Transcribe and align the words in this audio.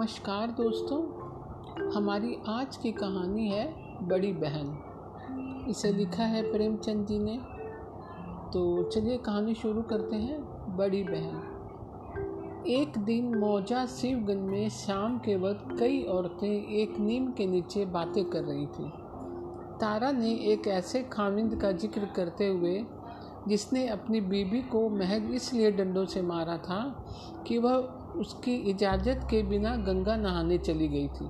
नमस्कार 0.00 0.46
दोस्तों, 0.46 0.98
हमारी 1.92 2.36
आज 2.48 2.76
की 2.76 2.92
कहानी 2.92 3.48
है 3.48 3.64
बड़ी 4.08 4.32
बहन। 4.32 5.66
इसे 5.68 5.92
लिखा 5.92 6.22
है 6.22 6.52
प्रेमचंद 6.52 7.06
जी 7.06 7.18
ने। 7.18 7.36
तो 8.52 8.82
चलिए 8.82 9.18
कहानी 9.18 9.54
शुरू 9.54 9.82
करते 9.82 10.16
हैं, 10.16 10.40
बड़ी 10.76 11.02
बहन। 11.02 12.64
एक 12.66 12.98
दिन 12.98 13.34
मौजा 13.34 13.86
शिवगंज 13.86 14.48
में 14.50 14.68
शाम 14.68 15.18
के 15.18 15.36
वक्त 15.36 15.76
कई 15.80 16.02
औरतें 16.02 16.68
एक 16.68 16.98
नीम 16.98 17.30
के 17.32 17.46
नीचे 17.46 17.84
बातें 17.84 18.24
कर 18.24 18.42
रही 18.42 18.66
थीं। 18.66 18.90
तारा 19.78 20.10
ने 20.10 20.34
एक 20.34 20.68
ऐसे 20.68 21.02
खाविंद 21.02 21.60
का 21.60 21.72
ज़िक्र 21.72 22.04
करते 22.16 22.48
हुए, 22.48 22.84
जिसने 23.48 23.88
अपनी 23.88 24.20
बीबी 24.20 24.62
को 24.62 24.88
महज 24.88 25.30
इसलिए 25.34 25.70
डंडों 25.72 26.04
से 26.04 26.22
मारा 26.22 26.58
था 26.58 27.04
कि 27.46 27.58
वह 27.58 27.96
उसकी 28.16 28.54
इजाज़त 28.54 29.20
के 29.30 29.42
बिना 29.42 29.76
गंगा 29.76 30.16
नहाने 30.16 30.58
चली 30.58 30.88
गई 30.88 31.08
थी। 31.08 31.28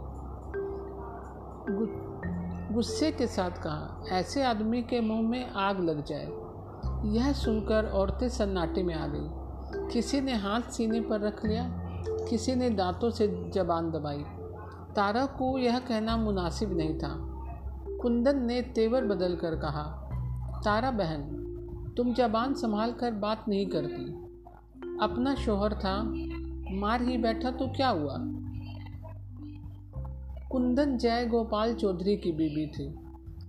गुस्से 2.75 3.13
के 3.13 3.27
साथ 3.27 3.51
कहा, 3.51 4.05
ऐसे 4.09 4.43
आदमी 4.43 4.83
के 4.83 5.01
मुँह 5.01 5.29
में 5.29 5.51
आग 5.51 5.81
लग 5.81 6.05
जाए। 6.05 6.33
यह 7.05 7.33
सुनकर 7.33 7.87
औरतें 7.87 8.29
सन्नाटे 8.29 8.83
में 8.83 8.95
आ 8.95 9.07
गई। 9.07 9.29
किसी 9.93 10.21
ने 10.21 10.35
हाथ 10.35 10.61
सीने 10.61 11.01
पर 11.01 11.21
रख 11.21 11.45
लिया, 11.45 11.69
किसी 12.29 12.55
ने 12.55 12.71
दांतों 12.71 13.11
से 13.11 13.51
जबान 13.55 13.91
दबाई। 13.91 14.25
तारा 14.97 15.27
को 15.27 15.59
यह 15.59 15.79
कहना 15.79 16.17
मुनासिब 16.17 16.77
नहीं 16.77 16.99
था। 16.99 17.17
कुंदन 18.03 18.39
ने 18.43 18.63
तेवर 18.63 19.05
बदल 19.05 19.37
कर 19.37 19.57
कहा, 19.57 20.11
तारा 20.65 20.91
बहन, 20.91 21.21
तुम 21.97 22.13
जबान 22.13 22.55
संभाल 22.55 22.93
कर 22.93 23.13
बात 23.13 23.45
नहीं 23.49 23.67
करती। 23.67 24.27
अपना 25.03 25.35
शोहर 25.35 25.75
था 25.75 26.13
मार 26.73 27.03
ही 27.03 27.17
बैठा 27.17 27.51
तो 27.51 27.67
क्या 27.67 27.89
हुआ? 27.89 28.17
कुंदन 30.49 30.99
जय 30.99 31.27
गोपाल 31.27 31.75
चौधरी 31.75 32.17
की 32.17 32.33
बीबी 32.33 32.67
थी। 32.67 32.95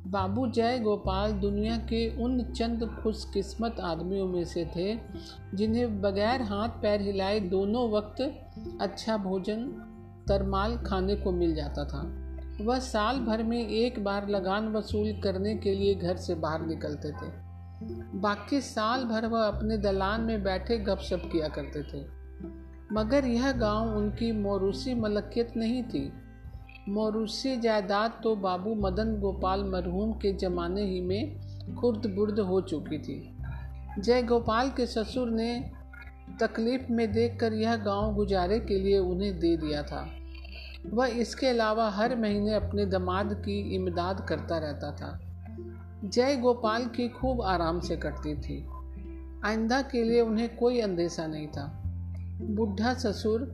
बाबू 0.07 0.47
जय 0.47 0.79
गोपाल 0.79 1.31
दुनिया 1.31 1.77
के 1.77 2.23
उन 2.23 2.43
चंद 2.43 2.99
खुशकिस्मत 3.03 3.79
आदमियों 3.79 4.27
में 4.27 4.45
से 4.45 4.65
थे, 4.75 4.99
जिन्हें 5.53 6.01
बगैर 6.01 6.41
हाथ 6.41 6.69
पैर 6.69 7.01
हिलाए 7.01 7.39
दोनों 7.39 7.91
वक्त 7.91 8.41
अच्छा 8.81 9.17
भोजन, 9.17 9.63
तरमाल 10.27 10.77
खाने 10.77 11.15
को 11.15 11.31
मिल 11.31 11.55
जाता 11.55 11.85
था। 11.85 12.17
वह 12.61 12.79
साल 12.79 13.19
भर 13.19 13.43
में 13.43 13.67
एक 13.67 14.03
बार 14.03 14.29
लगान 14.29 14.73
वसूल 14.73 15.21
करने 15.23 15.55
के 15.55 15.75
लिए 15.75 15.95
घर 15.95 16.15
से 16.15 16.35
बाहर 16.35 16.65
निकलते 16.65 17.11
थे। 17.11 17.51
बाकी 18.19 18.61
साल 18.61 19.03
भर 19.03 19.25
वह 19.25 19.41
अपने 19.41 19.77
दलान 19.77 20.21
में 20.21 20.43
बैठे 20.43 20.77
गपशप 20.77 21.29
किया 21.31 21.47
करते 21.47 21.83
थे। 21.83 22.20
मगर 22.91 23.25
यह 23.25 23.51
गाँव 23.51 23.97
उनकी 23.97 24.31
मोरूसी 24.31 24.93
मलकियत 24.93 25.53
नहीं 25.57 25.83
थी। 25.83 26.13
मोरूसी 26.89 27.57
जायदाद 27.57 28.21
तो 28.23 28.35
बाबू 28.35 28.75
मदन 28.75 29.19
गोपाल 29.19 29.63
मरहूम 29.63 30.13
के 30.13 30.33
ज़माने 30.33 30.85
ही 30.85 31.01
में 31.01 31.35
खुर्द 31.75 32.13
बुर्द 32.15 32.39
हो 32.39 32.61
चुकी 32.61 32.97
थी। 32.97 33.37
जय 33.99 34.23
गोपाल 34.23 34.69
के 34.69 34.85
ससुर 34.85 35.29
ने 35.29 35.71
तकलीफ़ 36.39 36.91
में 36.91 37.11
देखकर 37.11 37.53
यह 37.53 37.75
गाँव 37.75 38.15
गुजारे 38.15 38.59
के 38.59 38.79
लिए 38.79 38.99
उन्हें 38.99 39.39
दे 39.39 39.57
दिया 39.57 39.83
था। 39.83 40.09
वह 40.85 41.07
इसके 41.07 41.47
अलावा 41.47 41.89
हर 41.89 42.15
महीने 42.15 42.53
अपने 42.53 42.85
दामाद 42.85 43.33
की 43.33 43.75
इमदाद 43.75 44.25
करता 44.29 44.57
रहता 44.57 44.91
था। 44.91 45.19
जय 46.03 46.35
गोपाल 46.35 46.85
की 46.85 47.09
खूब 47.09 47.41
आराम 47.41 47.79
से 47.79 47.97
कटती 47.97 48.35
थी। 48.35 48.65
आइंदा 49.45 49.81
के 49.81 50.03
लिए 50.03 50.21
उन्हें 50.21 50.55
कोई 50.55 50.79
अंदेशा 50.79 51.27
नहीं 51.27 51.47
था। 51.47 51.80
बुढ़ा 52.41 52.93
ससुर 52.93 53.51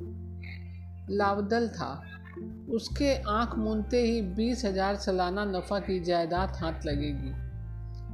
लावदल 1.10 1.68
था। 1.68 2.02
उसके 2.70 3.14
आँख 3.30 3.56
मूंदते 3.56 4.02
ही 4.02 4.22
बीस 4.22 4.66
हज़ार 4.66 4.96
सालाना 4.96 5.46
नफ़ा 5.46 5.80
की 5.80 6.00
जायदाद 6.00 6.50
हाथ 6.56 6.86
लगेगी। 6.86 7.34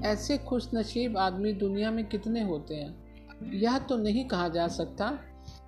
ऐसे 0.07 0.37
खुश 0.37 0.69
नसीब 0.75 1.17
आदमी 1.17 1.53
दुनिया 1.53 1.91
में 1.91 2.05
कितने 2.05 2.43
होते 2.43 2.75
हैं? 2.75 2.95
यह 3.53 3.77
तो 3.79 3.97
नहीं 3.97 4.25
कहा 4.25 4.47
जा 4.49 4.67
सकता 4.67 5.09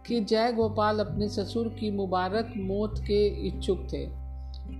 कि 0.07 0.19
जय 0.22 0.52
गोपाल 0.53 1.00
अपने 1.00 1.29
ससुर 1.29 1.68
की 1.69 1.91
मुबारक 1.91 2.53
मौत 2.58 3.00
के 3.00 3.25
इच्छुक 3.47 3.88
थे। 3.94 4.06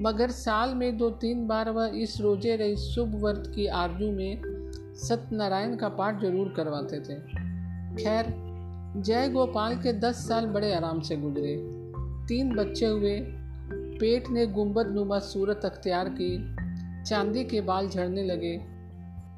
मगर 0.02 0.32
साल 0.32 0.76
में 0.76 0.98
दो 0.98 1.10
तीन 1.10 1.46
बार 1.48 1.70
वह 1.70 1.92
इस 1.96 2.20
रोज़े 2.22 2.56
रही 2.56 2.76
शुभ 2.78 3.16
व्रत 3.16 3.52
की 3.56 3.68
आरज़ू 3.68 4.12
में 4.12 4.94
सत्यनारायण 4.96 5.76
का 5.76 5.90
पाठ 5.90 6.22
ज़रूर 6.22 6.54
करवाते 6.58 7.00
थे। 7.00 7.20
खैर 8.04 8.34
जय 8.96 9.30
गोपाल 9.30 9.76
के 9.76 9.94
दस 9.94 10.28
साल 10.28 10.46
बड़े 10.46 10.76
आराम 10.76 11.00
से 11.00 11.18
गुजरे। 11.18 11.56
तीन 12.28 12.56
बच्चे 12.56 12.86
हुए। 12.86 13.20
पेट 14.00 14.30
ने 14.30 14.48
गुंबद 14.48 14.88
नुमा 14.88 15.20
सूरत 15.20 15.62
अख्तियार 15.66 16.16
की। 16.22 16.56
चांदी 17.04 17.46
के 17.46 17.62
बाल 17.62 17.90
झड़ने 17.90 18.24
लगे। 18.24 18.62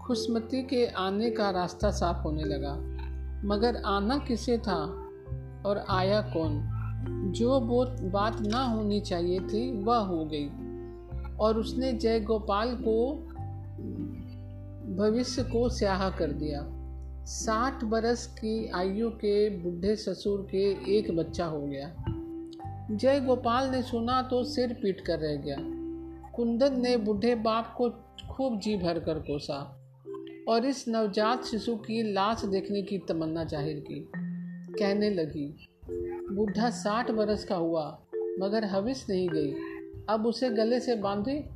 खुशमती 0.01 0.63
के 0.63 0.85
आने 0.85 1.29
का 1.29 1.49
रास्ता 1.49 1.91
साफ़ 1.91 2.17
होने 2.17 2.43
लगा। 2.43 2.73
मगर 3.47 3.75
आना 3.75 4.17
किसे 4.17 4.57
था 4.57 5.05
और 5.65 5.85
आया 5.89 6.21
कौन? 6.21 6.69
जो 7.35 7.59
बात 8.09 8.41
ना 8.41 8.63
होनी 8.63 8.99
चाहिए 8.99 9.39
थी, 9.39 9.83
वह 9.83 9.97
हो 9.97 10.25
गई। 10.25 10.47
और 11.37 11.57
उसने 11.57 11.93
जय 11.93 12.19
गोपाल 12.19 12.77
को, 12.87 13.15
भविष्य 14.95 15.43
को 15.43 15.69
स्याहा 15.69 16.09
कर 16.09 16.31
दिया। 16.31 16.76
साठ 17.27 17.83
बरस 17.83 18.25
की 18.27 18.71
आयु 18.71 19.09
के 19.09 19.49
बुढ़े 19.49 19.95
ससुर 19.95 20.47
के 20.51 20.97
एक 20.97 21.15
बच्चा 21.17 21.45
हो 21.45 21.59
गया। 21.61 21.95
जय 22.91 23.19
गोपाल 23.19 23.69
ने 23.69 23.81
सुना 23.81 24.21
तो 24.21 24.43
सिर 24.43 24.73
पीट 24.73 25.01
कर 25.01 25.19
रह 25.19 25.35
गया। 25.35 25.57
कुंदन 26.35 26.79
ने 26.81 26.97
बूढ़े 26.97 27.35
बाप 27.35 27.73
को 27.77 27.89
खूब 28.31 28.59
जी 28.59 28.77
भर 28.77 28.99
कर 28.99 29.19
कोसा 29.19 29.57
और 30.49 30.65
इस 30.65 30.87
नवजात 30.87 31.43
शिशु 31.43 31.75
की 31.75 32.13
लाश 32.13 32.45
देखने 32.45 32.81
की 32.81 32.97
तमन्ना 32.97 33.43
ज़ाहिर 33.43 33.79
की। 33.79 33.99
कहने 34.79 35.09
लगी, 35.09 35.67
बूढ़ा 36.31 36.69
साठ 36.69 37.11
बरस 37.11 37.45
का 37.45 37.55
हुआ, 37.55 38.01
मगर 38.39 38.65
हविस 38.65 39.09
नहीं 39.09 39.29
गई। 39.29 39.53
अब 40.09 40.25
उसे 40.25 40.49
गले 40.49 40.79
से 40.79 40.95
बांधे? 40.95 41.49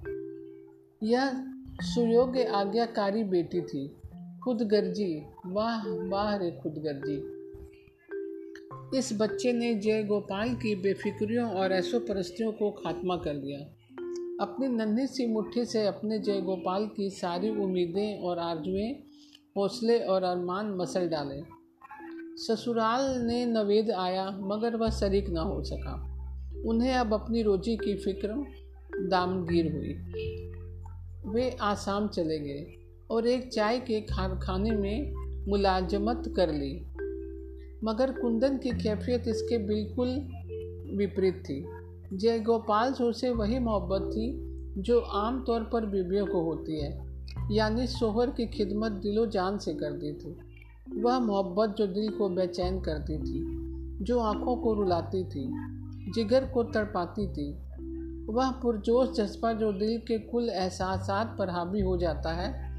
यह 1.04 1.44
सुयोग्य 1.82 2.44
आज्ञाकारी 2.44 3.24
बेटी 3.24 3.62
थी। 3.62 4.01
खुद 4.44 4.62
गर्जी 4.62 5.22
वाह 5.46 5.88
वाह 5.88 6.36
रे 6.36 6.52
खुद 6.52 6.74
गर्जी 6.74 7.42
इस 8.98 9.18
बच्चे 9.22 9.54
ने 9.54 9.76
जय 9.76 10.04
गोपाल 10.04 10.56
की 10.56 10.76
बेफिक्रियों 10.76 11.52
और 11.52 11.72
ऐसो 11.72 12.00
परस्तियों 12.00 12.52
को 12.52 12.72
खात्मा 12.72 13.16
कर 13.16 13.34
दिया। 13.34 13.60
अपनी 14.46 14.68
नन्ही 14.68 15.08
सी 15.08 15.28
मुट्ठी 15.28 15.66
से 15.66 15.88
अपने 15.88 16.20
जय 16.20 16.42
गोपाल 16.42 16.90
की 16.98 17.10
सारी 17.10 17.50
उम्मीदें 17.50 18.22
और 18.22 18.40
आरजुएँ, 18.40 19.04
हौसले 19.58 20.00
और 20.00 20.24
अरमान 20.24 20.72
मसल 20.72 21.10
डाले। 21.10 21.42
ससुराल 22.38 23.22
ने 23.22 23.46
नवेद 23.46 23.92
आया, 23.92 24.32
मगर 24.32 24.76
वह 24.76 24.90
शरीक 24.90 25.30
ना 25.30 25.42
हो 25.42 25.64
सका। 25.64 25.94
उन्हें 26.66 26.94
अब 26.94 27.14
अपनी 27.14 27.42
रोजी 27.42 27.78
की 27.78 27.98
फ़िक्र, 27.98 28.46
दामगीर 29.08 29.72
हुई। 29.72 29.94
वे 31.34 31.58
आसाम 31.62 32.08
चले 32.08 32.40
गए। 32.40 32.81
और 33.12 33.28
एक 33.28 33.54
चाय 33.54 33.80
के 33.80 34.02
कारखाने 34.02 34.72
में 34.72 35.14
मुलाजमत 35.50 36.34
कर 36.36 36.52
ली। 36.52 36.86
मगर 37.84 38.12
कुंदन 38.12 38.58
की 38.58 38.70
कैफियत 38.70 39.28
इसके 39.28 39.58
बिल्कुल 39.58 40.08
विपरीत 40.98 41.36
थी। 41.36 41.66
जय 42.14 42.40
गोपाल 42.40 42.94
सो 42.94 43.12
से 43.12 43.30
वही 43.30 43.60
मोहब्बत 43.60 44.02
थी 44.02 44.52
जो 44.82 45.00
आम 45.00 45.44
तौर 45.44 45.64
पर 45.64 45.86
बीबियों 45.86 46.26
को 46.26 46.42
होती 46.42 46.82
है, 46.82 47.06
यानी 47.52 47.88
सोहर 47.88 48.30
की 48.30 48.48
खिदमत 48.48 48.92
दिलो 48.92 49.26
जान 49.26 49.58
से 49.58 49.74
करती 49.74 50.14
थी। 50.14 50.38
वह 51.02 51.20
मोहब्बत 51.20 51.76
जो 51.78 51.88
दिल 51.88 52.10
को 52.10 52.30
बेचैन 52.30 52.82
करती 52.82 53.18
थी, 53.18 53.46
जो 54.06 54.20
आँखों 54.20 54.56
को 54.56 54.74
रुलाती 54.74 55.24
थी, 55.24 55.48
जिगर 56.12 56.46
को 56.46 56.64
तड़पाती 56.64 57.28
थी। 57.28 57.52
वह 58.34 58.52
पुरजोश 58.52 59.10
जज्बा 59.10 59.54
जो 59.54 59.74
दिल 59.74 59.98
के 59.98 60.18
कुल 60.18 60.50
एहसास 60.50 61.08
पर 61.40 61.50
हावी 61.50 61.82
हो 61.82 61.98
जाता 61.98 62.34
है 62.34 62.71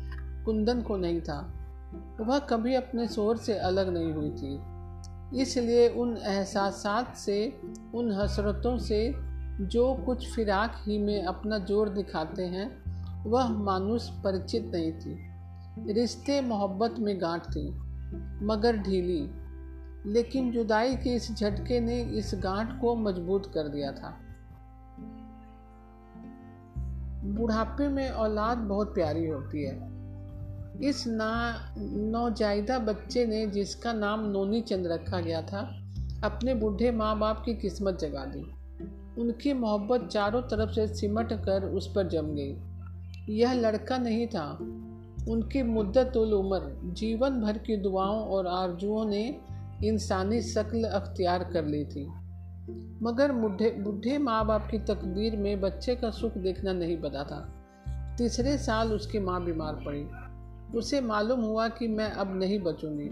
कुंदन 0.44 0.83
को 0.83 0.97
नहीं 0.97 1.21
था। 1.21 1.55
वह 2.21 2.39
कभी 2.39 2.75
अपने 2.75 3.09
शोर 3.09 3.37
से 3.37 3.59
अलग 3.59 3.89
नहीं 3.89 4.12
हुई 4.12 4.31
थी। 4.31 4.73
इसलिए 5.43 5.89
उन 5.89 6.17
एहसास 6.17 6.85
से, 7.17 7.61
उन 7.94 8.12
हसरतों 8.12 8.79
से, 8.79 9.15
जो 9.61 9.94
कुछ 9.94 10.35
फिराक 10.35 10.73
ही 10.87 10.99
में 10.99 11.23
अपना 11.23 11.59
ज़ोर 11.59 11.89
दिखाते 11.89 12.43
हैं, 12.43 12.83
वह 13.31 13.49
मानुष 13.49 14.09
परिचित 14.09 14.71
नहीं 14.75 14.93
थी। 14.93 15.19
रिश्ते 15.93 16.41
मोहब्बत 16.41 16.94
में 16.99 17.21
गांठ 17.21 17.43
थी, 17.43 17.71
मगर 18.44 18.77
ढीली। 18.77 19.31
लेकिन 20.06 20.53
जुदाई 20.53 20.97
के 20.97 21.11
इस 21.11 21.33
झटके 21.33 21.81
ने 21.81 22.03
इस 22.03 22.33
गांठ 22.35 22.81
को 22.81 22.97
मज़बूत 22.97 23.47
कर 23.55 23.69
दिया 23.69 23.93
था। 23.93 24.19
बुढ़ापे 27.25 27.89
में 27.89 28.11
औलाद 28.11 28.59
बहुत 28.59 28.94
प्यारी 28.94 29.27
होती 29.27 29.65
है। 29.65 29.92
इस 30.80 31.06
ना, 31.06 31.58
नौजायदा 31.78 32.78
बच्चे 32.78 33.26
ने 33.26 33.46
जिसका 33.46 33.92
नाम 33.92 34.30
नोनी 34.30 34.60
चंद 34.60 34.86
रखा 34.86 35.20
गया 35.20 35.42
था, 35.42 35.82
अपने 36.24 36.54
बूढ़े 36.54 36.90
माँ 36.90 37.19
बाप 37.19 37.42
की 37.44 37.54
किस्मत 37.54 37.98
जगा 37.98 38.24
दी। 38.24 38.42
उनकी 39.20 39.52
मोहब्बत 39.52 40.08
चारों 40.08 40.42
तरफ़ 40.42 40.70
से 40.70 40.86
सिमट 40.86 41.32
कर 41.32 41.64
उस 41.64 41.92
पर 41.94 42.08
जम 42.08 42.26
गई। 42.26 42.56
यह 43.28 43.52
लड़का 43.52 43.98
नहीं 43.98 44.26
था। 44.26 44.58
उनकी 45.28 45.62
मुद्दत 45.62 46.16
उम्र, 46.16 46.80
जीवन 46.94 47.30
भर 47.30 47.58
की 47.58 47.76
दुआओं 47.76 48.20
और 48.20 48.46
आरजुओं 48.46 49.04
ने 49.04 49.40
इंसानी 49.84 50.42
शक्ल 50.42 50.84
अख्तियार 50.84 51.44
कर 51.44 51.64
ली 51.64 51.84
थी। 51.84 52.06
मगर 53.02 53.32
बुढ़े 53.32 53.70
बुढ़े 53.70 54.19
माँ 54.19 54.46
बाप 54.46 54.69
की 54.70 54.78
तकदीर 54.78 55.36
में 55.36 55.60
बच्चे 55.60 55.94
का 55.94 56.10
सुख 56.10 56.38
देखना 56.38 56.72
नहीं 56.72 56.96
बता 56.96 57.24
था। 57.24 57.54
तीसरे 58.19 58.58
साल 58.58 58.92
उसकी 58.92 59.19
माँ 59.19 59.44
बीमार 59.44 59.74
पड़ी। 59.74 60.06
उसे 60.74 61.00
मालूम 61.00 61.40
हुआ 61.40 61.69
कि 61.69 61.88
मैं 61.88 62.10
अब 62.10 62.38
नहीं 62.38 62.58
बचूँगी। 62.58 63.08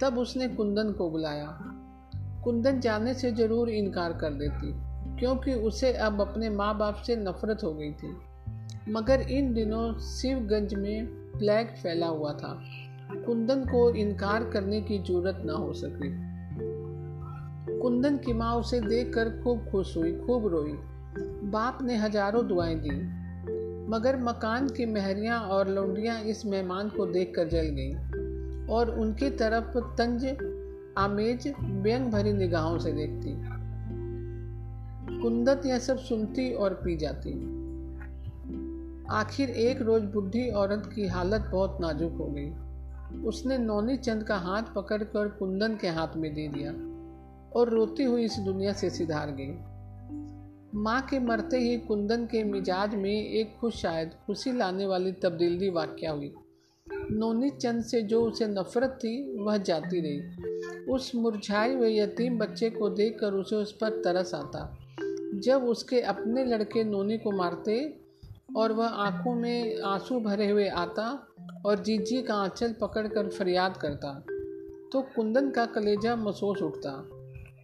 तब 0.00 0.18
उसने 0.18 0.48
कुंदन 0.48 0.92
को 0.92 1.10
बुलाया। 1.10 1.58
कुंदन 2.44 2.80
जाने 2.80 3.14
से 3.14 3.32
ज़रूर 3.32 3.70
इनकार 3.70 4.12
कर 4.12 4.30
देती, 4.30 4.72
क्योंकि 5.18 5.52
उसे 5.52 5.92
अब 5.92 6.20
अपने 6.20 6.50
माँ 6.50 6.78
बाप 6.78 6.94
से 6.96 7.16
नफरत 7.16 7.64
हो 7.64 7.74
गई 7.74 7.92
थी। 7.92 8.16
मगर 8.88 9.20
इन 9.20 9.54
दिनों 9.54 9.98
शिवगंज 9.98 10.74
में 10.74 11.06
प्लेग 11.38 11.66
फैला 11.66 12.06
हुआ 12.06 12.32
था। 12.32 12.62
कुंदन 13.26 13.64
को 13.64 13.90
इनकार 13.90 14.50
करने 14.50 14.80
की 14.80 14.98
ज़रूरत 14.98 15.42
ना 15.44 15.52
हो 15.52 15.72
सकी। 15.72 16.10
कुंदन 17.80 18.16
की 18.16 18.32
माँ 18.32 18.54
उसे 18.54 18.80
देखकर 18.80 19.30
खूब 19.44 19.66
खुश 19.70 19.96
हुई, 19.96 20.12
खूब 20.12 20.46
रोई। 20.46 20.72
बाप 21.50 21.78
ने 21.82 21.96
हज़ारों 21.96 22.46
दुआएँ 22.46 22.74
दी। 22.74 23.21
मगर 23.92 24.16
मकान 24.16 24.68
की 24.68 24.86
महरियाँ 24.86 25.40
और 25.40 25.68
लौंडियाँ 25.68 26.20
इस 26.20 26.46
मेहमान 26.46 26.88
को 26.88 27.06
देख 27.06 27.32
कर 27.36 27.48
जल 27.48 27.66
गईं, 27.70 28.66
और 28.66 28.90
उनकी 28.90 29.30
तरफ़ 29.30 29.78
तंज 29.78 30.26
आमेज 30.98 31.54
व्यंग 31.60 32.10
भरी 32.12 32.32
निगाहों 32.32 32.78
से 32.78 32.92
देखती। 32.92 33.34
कुंदत 35.22 35.66
यह 35.66 35.78
सब 35.78 35.98
सुनती 35.98 36.52
और 36.52 36.74
पी 36.74 36.96
जाती। 36.96 37.32
आखिर 39.10 39.50
एक 39.50 39.82
रोज 39.82 40.02
बुढ़ी 40.02 40.50
औरत 40.50 40.90
की 40.94 41.06
हालत 41.06 41.48
बहुत 41.52 41.78
नाजुक 41.80 42.12
हो 42.12 42.26
गई। 42.26 42.50
उसने 43.22 43.58
नौनी 43.58 43.96
चंद 43.96 44.22
का 44.22 44.36
हाथ 44.36 44.62
पकड़कर 44.76 45.28
कुंदन 45.28 45.76
के 45.76 45.88
हाथ 45.88 46.16
में 46.16 46.34
दे 46.34 46.48
दिया, 46.48 46.70
और 47.60 47.68
रोती 47.68 48.04
हुई 48.04 48.24
इस 48.24 48.36
दुनिया 48.38 48.72
से 48.72 48.90
सिधार 48.90 49.30
गई। 49.30 49.71
माँ 50.74 51.02
के 51.02 51.18
मरते 51.18 51.58
ही 51.58 51.78
कुंदन 51.78 52.24
के 52.24 52.44
मिजाज 52.44 52.94
में 52.94 53.30
एक 53.30 53.56
खुश 53.60 53.74
शायद, 53.74 54.10
खुशी 54.26 54.52
लाने 54.52 54.86
वाली 54.86 55.12
तब्दीली 55.12 55.70
वाक्य 55.70 56.06
हुई। 56.06 56.34
नोनी 57.10 57.50
चंद 57.50 57.82
से 57.82 58.02
जो 58.02 58.22
उसे 58.22 58.46
नफरत 58.46 58.90
थी, 58.90 59.38
वह 59.38 59.56
जाती 59.56 60.00
रही। 60.00 60.20
उस 60.92 61.14
मुरझाए 61.14 61.74
हुए 61.74 61.98
यतीम 61.98 62.38
बच्चे 62.38 62.70
को 62.70 62.88
देखकर 62.88 63.32
उसे 63.32 63.56
उस 63.56 63.72
पर 63.72 63.90
तरस 63.90 64.34
आता। 64.34 64.78
जब 65.34 65.64
उसके 65.64 66.00
अपने 66.00 66.44
लड़के 66.44 66.84
नोनी 66.84 67.18
को 67.18 67.30
मारते 67.30 68.00
और 68.56 68.72
वह 68.72 68.86
आँखों 68.86 69.34
में 69.34 69.80
आँसू 69.82 70.20
भरे 70.20 70.50
हुए 70.50 70.68
आता 70.68 71.26
और 71.66 71.82
जीजी 71.82 72.22
का 72.22 72.34
आंचल 72.34 72.72
पकड़कर 72.72 73.28
फरियाद 73.28 73.76
करता 73.76 74.24
तो 74.92 75.00
कुंदन 75.16 75.50
का 75.50 75.66
कलेजा 75.66 76.16
महसूस 76.16 76.62
उठता 76.62 76.90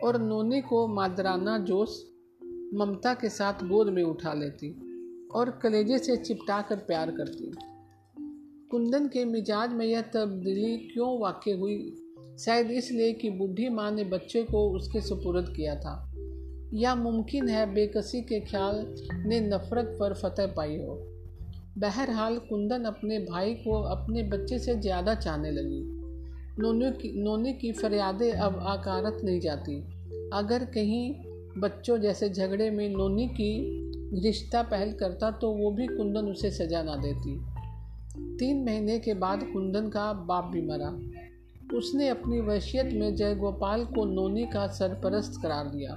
और 0.05 0.23
नोनी 0.23 0.61
को 0.61 0.87
मादराना 0.89 1.59
जोश 1.59 2.05
ममता 2.75 3.15
के 3.15 3.29
साथ 3.29 3.53
गोद 3.53 3.89
में 3.89 4.03
उठा 4.03 4.33
लेती 4.33 4.71
और 5.35 5.51
कलेजे 5.51 5.99
से 5.99 6.17
चिपटा 6.17 6.63
कर 6.63 6.77
प्यार 6.77 7.11
करती। 7.11 7.53
कुंदन 8.71 9.07
के 9.07 9.25
मिजाज 9.25 9.73
में 9.73 9.87
यह 9.87 10.01
तब्दीली 10.01 10.77
क्यों 10.77 11.21
वाक़ 11.21 11.51
हुई? 11.51 11.97
शायद 12.41 12.71
इसलिए 12.71 13.13
कि 13.13 13.31
बूढ़ी 13.31 13.69
माँ 13.69 13.91
ने 13.91 14.05
बच्चे 14.05 14.43
को 14.43 14.71
उसके 14.71 15.01
सुपुर्द 15.01 15.49
किया 15.57 15.75
था। 15.75 16.13
या 16.75 16.95
मुमकिन 16.95 17.49
है 17.49 17.75
बेकसी 17.75 18.21
के 18.21 18.41
ख्याल 18.41 18.95
ने 19.27 19.41
नफ़रत 19.41 19.97
पर 20.01 20.15
फतह 20.15 20.47
पाई 20.47 20.77
हो। 20.77 21.05
बहरहाल, 21.79 22.39
कुंदन 22.39 22.85
अपने 22.85 23.19
भाई 23.19 23.55
को 23.55 23.83
अपने 23.83 24.23
बच्चे 24.23 24.59
से 24.59 24.75
ज़्यादा 24.75 25.15
चाहने 25.15 25.51
लगी। 25.51 25.83
नोनी 26.63 26.91
की 26.91 27.23
नोनी 27.23 27.53
की 27.53 27.73
फरियादें 27.73 28.33
अब 28.33 28.59
आकारत 28.59 29.21
नहीं 29.25 29.41
जाती। 29.41 29.81
अगर 30.33 30.65
कहीं 30.65 31.28
बच्चों 31.59 31.99
जैसे 31.99 32.29
झगड़े 32.29 32.71
में 32.71 32.89
नोनी 32.89 33.27
की 33.29 34.21
रिश्ता 34.23 34.63
पहल 34.63 34.93
करता 34.93 35.31
तो 35.31 35.51
वो 35.51 35.71
भी 35.71 35.87
कुंदन 35.87 36.27
उसे 36.27 36.51
सजा 36.51 36.83
ना 36.83 36.97
देती। 36.97 37.39
तीन 38.37 38.65
महीने 38.65 38.99
के 38.99 39.15
बाद 39.15 39.43
कुंदन 39.43 39.89
का 39.89 40.13
बाप 40.13 40.45
भी 40.45 40.63
मरा। 40.63 40.89
उसने 41.77 42.09
अपनी 42.09 42.41
वैशियत 42.41 42.93
में 42.95 43.15
जयगोपाल 43.15 43.85
को 43.85 44.05
नोनी 44.05 44.45
का 44.47 44.67
सरपरस्त 44.67 45.41
करार 45.43 45.69
दिया 45.69 45.95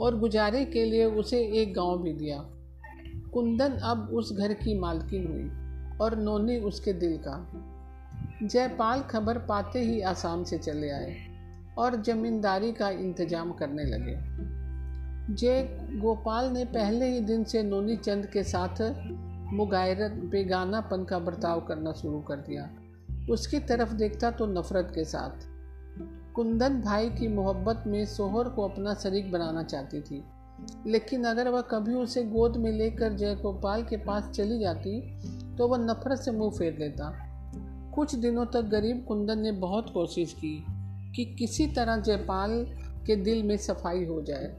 और 0.00 0.18
गुजारे 0.18 0.64
के 0.64 0.84
लिए 0.84 1.04
उसे 1.04 1.40
एक 1.62 1.74
गाँव 1.74 2.02
भी 2.02 2.12
दिया। 2.12 2.38
कुंदन 3.32 3.72
अब 3.84 4.08
उस 4.12 4.32
घर 4.32 4.52
की 4.52 4.78
मालकिन 4.78 5.26
हुई 5.26 5.96
और 5.98 6.16
नोनी 6.18 6.56
उसके 6.56 6.92
दिल 6.92 7.18
का। 7.18 7.36
जयपाल 8.42 9.00
खबर 9.00 9.38
पाते 9.38 9.80
ही 9.80 10.00
आसाम 10.00 10.44
से 10.44 10.58
चले 10.58 10.90
आए 10.90 11.16
और 11.78 11.96
जमींदारी 12.02 12.72
का 12.72 12.90
इंतज़ाम 12.90 13.52
करने 13.52 13.84
लगे। 13.84 14.16
जय 15.30 15.62
गोपाल 15.94 16.46
ने 16.52 16.64
पहले 16.64 17.06
ही 17.06 17.20
दिन 17.20 17.42
से 17.44 17.62
नोनी 17.62 17.96
चंद 17.96 18.26
के 18.26 18.42
साथ 18.42 18.80
मुगायरत 19.52 20.12
बेगानापन 20.24 21.04
का 21.04 21.18
बर्ताव 21.18 21.60
करना 21.60 21.92
शुरू 21.92 22.20
कर 22.20 22.36
दिया। 22.36 22.68
उसकी 23.30 23.58
तरफ़ 23.60 23.92
देखता 23.92 24.30
तो 24.30 24.46
नफरत 24.46 24.92
के 24.94 25.04
साथ। 25.04 25.44
कुंदन 26.34 26.80
भाई 26.80 27.10
की 27.10 27.28
मोहब्बत 27.28 27.82
में 27.86 28.04
सोहर 28.06 28.48
को 28.48 28.68
अपना 28.68 28.94
शरीक 28.94 29.30
बनाना 29.32 29.62
चाहती 29.62 30.00
थी, 30.00 30.22
लेकिन 30.86 31.24
अगर 31.24 31.48
वह 31.48 31.60
कभी 31.60 31.94
उसे 31.94 32.22
गोद 32.24 32.56
में 32.56 32.70
लेकर 32.72 33.12
जयगोपाल 33.12 33.82
के 33.82 33.96
पास 33.96 34.30
चली 34.30 34.58
जाती 34.58 35.00
तो 35.56 35.68
वह 35.68 35.78
नफरत 35.78 36.18
से 36.18 36.30
मुँह 36.30 36.50
फेर 36.50 36.78
लेता 36.78 37.12
कुछ 37.94 38.14
दिनों 38.14 38.46
तक 38.46 38.62
गरीब 38.62 39.04
कुंदन 39.08 39.38
ने 39.38 39.52
बहुत 39.52 39.90
कोशिश 39.94 40.32
की 40.32 40.64
कि 41.16 41.24
किसी 41.34 41.66
तरह 41.66 41.96
जयपाल 41.96 42.64
के 43.06 43.16
दिल 43.16 43.42
में 43.42 43.56
सफ़ाई 43.56 44.04
हो 44.04 44.20
जाए। 44.22 44.56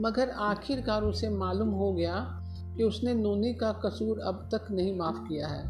मगर 0.00 0.30
आखिरकार 0.30 1.02
उसे 1.02 1.28
मालूम 1.28 1.68
हो 1.68 1.92
गया 1.92 2.40
कि 2.76 2.84
उसने 2.84 3.14
नोनी 3.14 3.54
का 3.54 3.72
कसूर 3.72 4.20
अब 4.20 4.48
तक 4.54 4.70
नहीं 4.70 4.96
माफ़ 4.98 5.28
किया 5.28 5.48
है, 5.48 5.64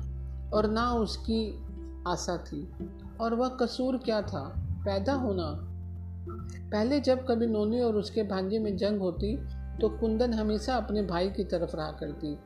और 0.50 0.70
ना 0.70 0.92
उसकी 0.92 1.64
आशा 2.08 2.36
थी। 2.36 2.72
और 3.20 3.34
वह 3.34 3.48
कसूर 3.48 3.96
क्या 3.96 4.22
था? 4.22 4.54
पैदा 4.58 5.12
होना? 5.12 5.70
पहले 6.70 7.00
जब 7.00 7.26
कभी 7.26 7.46
नोनी 7.46 7.80
और 7.80 7.96
उसके 7.96 8.22
भांजे 8.22 8.58
में 8.58 8.76
जंग 8.76 9.00
होती 9.00 9.36
तो 9.80 9.88
कुंदन 9.88 10.34
हमेशा 10.34 10.76
अपने 10.76 11.02
भाई 11.02 11.28
की 11.28 11.44
तरफ़ 11.44 11.76
रहा 11.76 11.90
करती। 11.90 12.38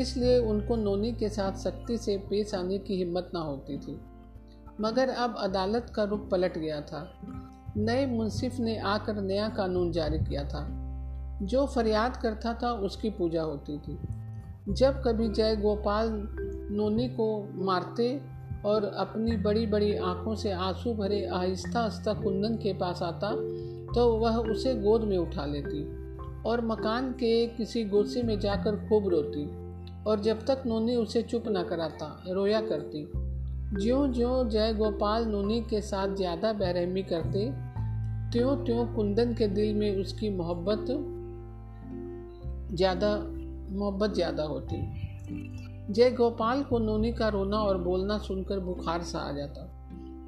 इसलिए 0.00 0.38
उनको 0.38 0.76
नोनी 0.76 1.12
के 1.12 1.28
साथ 1.28 1.52
सख्ती 1.52 1.98
से 1.98 2.16
पेश 2.18 2.54
आने 2.54 2.78
की 2.78 2.96
हिम्मत 2.96 3.30
ना 3.34 3.40
होती 3.40 3.78
थी। 3.78 4.00
मगर 4.80 5.08
अब 5.08 5.34
अदालत 5.38 5.92
का 5.94 6.04
रुख 6.04 6.28
पलट 6.28 6.58
गया 6.58 6.80
था। 6.80 7.20
नए 7.76 8.06
मुंसिफ 8.06 8.58
ने 8.58 8.78
आकर 8.78 9.20
नया 9.20 9.48
कानून 9.48 9.92
जारी 9.92 10.18
किया 10.18 10.44
था। 10.44 10.79
जो 11.42 11.66
फरियाद 11.66 12.16
करता 12.16 12.54
था 12.54 12.72
उसकी 12.72 13.10
पूजा 13.10 13.42
होती 13.42 13.78
थी। 13.78 13.98
जब 14.68 15.02
कभी 15.02 15.28
जय 15.28 15.56
गोपाल 15.56 16.28
नोनी 16.70 17.08
को 17.08 17.48
मारते 17.54 18.20
और 18.64 18.84
अपनी 18.84 19.36
बड़ी 19.36 19.66
बड़ी 19.66 19.96
आँखों 19.96 20.34
से 20.34 20.52
आँसू 20.52 20.94
भरे 20.94 21.26
आहिस्ता 21.26 21.80
आहिस्ता 21.80 22.12
कुंदन 22.12 22.54
के 22.54 22.72
पास 22.72 23.02
आता 23.02 23.30
तो 23.94 24.16
वह 24.16 24.36
उसे 24.36 24.74
गोद 24.74 25.04
में 25.04 25.18
उठा 25.18 25.46
लेती 25.46 26.00
और 26.46 26.66
मकान 26.66 27.12
के 27.12 27.46
किसी 27.46 27.84
गोसे 27.84 28.22
में 28.22 28.38
जाकर 28.40 28.76
खूब 28.88 29.08
रोती 29.08 29.50
और 30.04 30.20
जब 30.20 30.44
तक 30.46 30.62
नोनी 30.66 30.96
उसे 30.96 31.22
चुप 31.22 31.44
न 31.48 31.62
कराता, 31.62 32.24
रोया 32.28 32.60
करती। 32.60 33.10
ज्यों 33.82 34.12
ज्यों 34.12 34.48
जय 34.48 34.74
गोपाल 34.74 35.24
नोनी 35.24 35.60
के 35.60 35.80
साथ 35.80 36.14
ज़्यादा 36.16 36.52
बेरहमी 36.52 37.02
करते 37.02 37.50
त्यों 38.32 38.56
त्यों 38.56 38.86
कुंदन 38.86 39.34
के 39.34 39.46
दिल 39.48 39.74
में 39.74 39.96
उसकी 39.96 40.30
मोहब्बत 40.30 40.86
ज़्यादा, 42.74 43.16
मोहब्बत 43.70 44.14
ज़्यादा 44.14 44.42
होती। 44.42 44.76
जय 45.92 46.10
गोपाल 46.10 46.62
को 46.62 46.78
नोनी 46.78 47.12
का 47.12 47.28
रोना 47.28 47.58
और 47.58 47.78
बोलना 47.78 48.18
सुनकर 48.18 48.60
बुखार 48.60 49.02
सा 49.02 49.18
आ 49.18 49.32
जाता। 49.32 49.62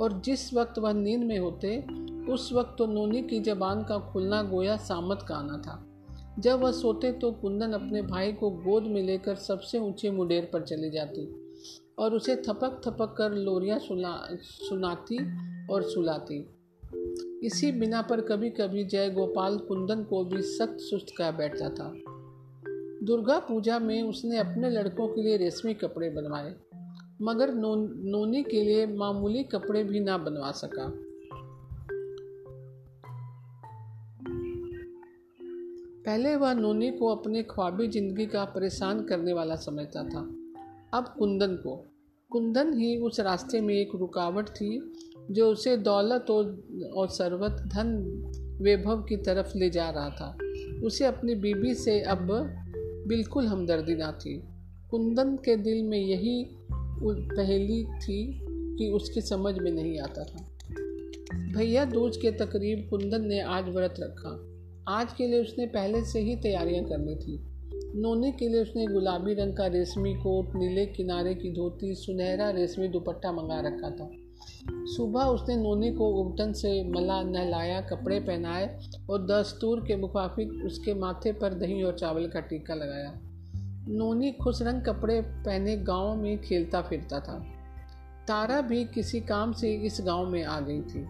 और 0.00 0.20
जिस 0.24 0.54
वक्त 0.54 0.78
वह 0.78 0.92
नींद 0.92 1.20
में 1.20 1.38
होते, 1.38 1.84
उस 2.32 2.52
वक्त 2.52 2.74
तो 2.78 2.86
नोनी 2.86 3.22
की 3.22 3.40
जबान 3.40 3.82
का 3.82 3.98
खुलना 3.98 4.42
गोया 4.42 4.76
सामत 4.76 5.24
का 5.28 5.34
आना 5.34 5.58
था। 5.58 5.86
जब 6.38 6.60
वह 6.60 6.72
सोते 6.72 7.12
तो 7.12 7.30
कुंदन 7.32 7.72
अपने 7.72 8.02
भाई 8.02 8.32
को 8.32 8.50
गोद 8.50 8.82
में 8.82 9.02
लेकर 9.02 9.34
सबसे 9.34 9.78
ऊँचे 9.78 10.10
मुडेर 10.10 10.50
पर 10.52 10.62
चली 10.62 10.90
जाती 10.90 11.26
और 11.98 12.14
उसे 12.14 12.36
थपक 12.36 12.80
थपक 12.86 13.14
कर 13.18 13.30
लोरियाँ 13.30 13.78
सुना, 13.78 14.28
सुनाती 14.42 15.18
और 15.72 15.82
सुलाती। 15.82 16.48
इसी 17.46 17.72
बिना 17.72 18.02
पर 18.02 18.20
कभी 18.20 18.50
कभी 18.50 18.84
जय 18.84 19.10
गोपाल 19.10 19.58
कुंदन 19.58 20.04
को 20.04 20.24
भी 20.24 20.42
सख्त 20.42 20.76
सुस्त 20.80 21.06
कर 21.18 21.32
बैठता 21.32 21.68
था। 21.68 21.94
दुर्गा 23.02 23.38
पूजा 23.38 23.78
में 23.78 24.02
उसने 24.02 24.38
अपने 24.38 24.70
लड़कों 24.70 25.08
के 25.08 25.22
लिए 25.22 25.36
रेशमी 25.36 25.74
कपड़े 25.74 26.10
बनवाए 26.10 26.54
मगर 27.22 27.54
नो, 27.54 27.74
नोनी 28.10 28.42
के 28.42 28.62
लिए 28.62 28.86
मामूली 28.86 29.42
कपड़े 29.42 29.84
भी 29.84 30.00
ना 30.00 30.18
बनवा 30.18 30.50
सका। 30.50 30.86
पहले 36.06 36.36
वह 36.36 36.54
नोनी 36.54 36.90
को 36.90 37.08
अपने 37.08 37.42
ख्वाबी 37.42 37.88
ज़िंदगी 37.88 38.26
का 38.26 38.44
परेशान 38.44 39.02
करने 39.04 39.32
वाला 39.32 39.56
समझता 39.56 40.04
था। 40.04 40.20
अब 40.98 41.14
कुंदन 41.18 41.56
को 41.56 41.76
कुंदन 42.30 42.72
ही 42.78 42.96
उस 42.96 43.20
रास्ते 43.20 43.60
में 43.60 43.74
एक 43.74 43.90
रुकावट 43.94 44.48
थी 44.48 44.92
जो 45.30 45.50
उसे 45.50 45.76
दौलत 45.76 46.30
और 46.30 46.64
और 46.94 47.08
सरवत 47.08 47.62
धन 47.66 47.94
वैभव 48.62 49.02
की 49.02 49.16
तरफ़ 49.16 49.58
ले 49.58 49.70
जा 49.70 49.90
रहा 49.90 50.10
था। 50.10 50.38
उसे 50.86 51.04
अपनी 51.04 51.34
बीबी 51.34 51.74
से 51.74 52.00
अब 52.00 52.28
बिल्कुल 53.06 53.46
हमदर्दी 53.46 53.94
ना 53.94 54.12
थी। 54.12 54.42
कुंदन 54.90 55.36
के 55.36 55.56
दिल 55.56 55.82
में 55.82 55.98
यही 55.98 56.46
पहली 57.02 57.84
थी 57.84 58.40
कि 58.78 58.90
उसकी 58.90 59.20
समझ 59.20 59.58
में 59.58 59.70
नहीं 59.70 59.98
आता 59.98 60.24
था। 60.24 60.48
भैया, 61.56 61.84
दूज 61.84 62.16
के 62.16 62.30
तकरीब 62.30 62.86
कुंदन 62.90 63.24
ने 63.24 63.40
आज 63.40 63.64
व्रत 63.64 63.94
रखा। 64.00 64.48
आज 64.88 65.12
के 65.12 65.26
लिए 65.26 65.42
उसने 65.42 65.66
पहले 65.66 66.04
से 66.04 66.20
ही 66.20 66.36
तैयारियाँ 66.36 66.84
करनी 66.84 67.14
थी। 67.14 67.52
नोने 68.00 68.32
के 68.32 68.48
लिए 68.48 68.62
उसने 68.62 68.86
गुलाबी 68.86 69.34
रंग 69.34 69.56
का 69.56 69.66
रेशमी 69.66 70.14
कोट, 70.14 70.48
नीले 70.54 70.86
किनारे 70.86 71.34
की 71.34 71.52
धोती, 71.52 71.94
सुनहरा 71.94 72.50
रेशमी 72.50 72.88
दुपट्टा 72.88 73.32
मंगा 73.32 73.60
रखा 73.60 73.90
था। 73.90 74.10
सुबह 74.70 75.22
उसने 75.22 75.56
नोनी 75.56 75.92
को 75.92 76.08
उबटन 76.08 76.52
से 76.52 76.90
मला 76.90 77.22
नहलाया, 77.22 77.80
कपड़े 77.80 78.20
पहनाए 78.20 78.80
और 79.10 79.26
दस्तूर 79.26 79.80
के 79.80 79.96
मुखाफिक 79.96 80.62
उसके 80.66 80.94
माथे 80.94 81.32
पर 81.32 81.54
दही 81.54 81.82
और 81.82 81.98
चावल 81.98 82.28
का 82.28 82.40
टीका 82.40 82.74
लगाया। 82.74 83.12
नोनी 83.88 84.32
खुश 84.32 84.62
रंग 84.62 84.82
कपड़े 84.82 85.20
पहने 85.20 85.76
गाँव 85.76 86.16
में 86.16 86.42
खेलता 86.42 86.82
फिरता 86.82 87.20
था। 87.20 87.46
तारा 88.28 88.60
भी 88.60 88.84
किसी 88.84 89.20
काम 89.20 89.52
से 89.52 89.74
इस 89.74 89.98
गाँव 90.00 90.26
में 90.26 90.44
आ 90.44 90.60
गई 90.60 90.80
थी। 90.80 91.06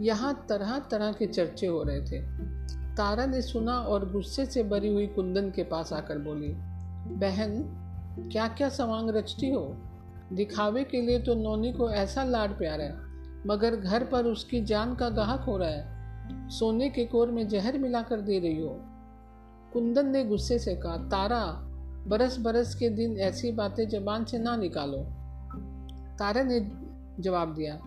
यहाँ 0.00 0.46
तरह 0.48 0.78
तरह 0.78 1.12
के 1.12 1.26
चर्चे 1.26 1.66
हो 1.66 1.82
रहे 1.82 2.00
थे। 2.00 2.22
तारा 2.96 3.26
ने 3.26 3.42
सुना 3.42 3.78
और 3.78 4.12
गुस्से 4.12 4.46
से 4.46 4.62
भरी 4.62 4.88
हुई 4.88 5.06
कुंदन 5.06 5.50
के 5.50 5.62
पास 5.62 5.92
आकर 5.92 6.18
बोली, 6.18 6.54
बहन 7.14 7.80
क्या 8.32 8.48
क्या 8.48 8.68
सवांग 8.68 9.10
रचती 9.10 9.50
हो? 9.50 9.76
दिखावे 10.34 10.84
के 10.84 11.00
लिए 11.00 11.18
तो 11.18 11.34
नोनी 11.34 11.72
को 11.72 11.90
ऐसा 11.90 12.24
लाड 12.24 12.58
प्यार 12.58 12.80
है, 12.80 12.94
मगर 13.46 13.76
घर 13.76 14.04
पर 14.04 14.24
उसकी 14.24 14.60
जान 14.60 14.94
का 14.94 15.08
गाहक 15.08 15.40
हो 15.40 15.56
रहा 15.56 15.68
है। 15.68 16.48
सोने 16.50 16.88
के 16.90 17.04
कोर 17.04 17.30
में 17.30 17.48
जहर 17.48 17.78
मिलाकर 17.78 18.20
दे 18.20 18.38
रही 18.38 18.60
हो। 18.60 18.76
कुंदन 19.72 20.06
ने 20.06 20.24
गुस्से 20.24 20.58
से 20.58 20.74
कहा, 20.76 20.96
तारा, 20.96 21.44
बरस 22.08 22.38
बरस 22.38 22.74
के 22.74 22.88
दिन 22.88 23.18
ऐसी 23.18 23.52
बातें 23.52 23.88
जबान 23.88 24.24
से 24.24 24.38
ना 24.38 24.56
निकालो। 24.56 24.98
तारा 26.18 26.42
ने 26.42 26.60
जवाब 27.20 27.54
दिया, 27.54 27.80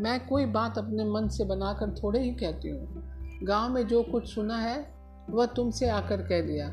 मैं 0.00 0.26
कोई 0.26 0.46
बात 0.46 0.78
अपने 0.78 1.04
मन 1.04 1.28
से 1.28 1.44
बनाकर 1.44 1.94
थोड़े 1.94 2.20
ही 2.20 2.30
कहती 2.30 2.68
हूँ। 2.68 3.42
गाँव 3.42 3.72
में 3.72 3.86
जो 3.86 4.02
कुछ 4.02 4.34
सुना 4.34 4.58
है, 4.58 4.94
वह 5.30 5.46
तुमसे 5.46 5.88
आकर 5.88 6.22
कह 6.22 6.40
दिया। 6.40 6.70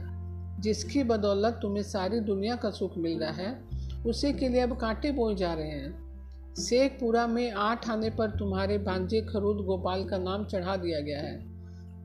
जिसकी 0.60 1.04
बदौलत 1.04 1.60
तुम्हें 1.62 1.84
सारी 1.84 2.20
दुनिया 2.20 2.56
का 2.56 2.70
सुख 2.70 2.98
मिल 2.98 3.20
रहा 3.20 3.32
है 3.32 3.67
उसी 4.08 4.34
के 4.34 4.50
लिए 4.50 4.62
अब 4.62 4.78
कांटे 4.78 5.12
बोए 5.12 5.36
जा 5.36 5.54
रहे 5.54 5.70
हैं। 5.70 6.54
शेखपुरा 6.56 7.28
में 7.28 7.52
आठ 7.52 7.90
आने 7.90 8.10
पर 8.10 8.30
तुम्हारे 8.30 8.78
भांजे 8.78 9.22
खरूद 9.22 9.58
गोपाल 9.58 10.04
का 10.06 10.18
नाम 10.18 10.46
चढ़ा 10.46 10.76
दिया 10.76 11.00
गया 11.00 11.20
है 11.20 11.46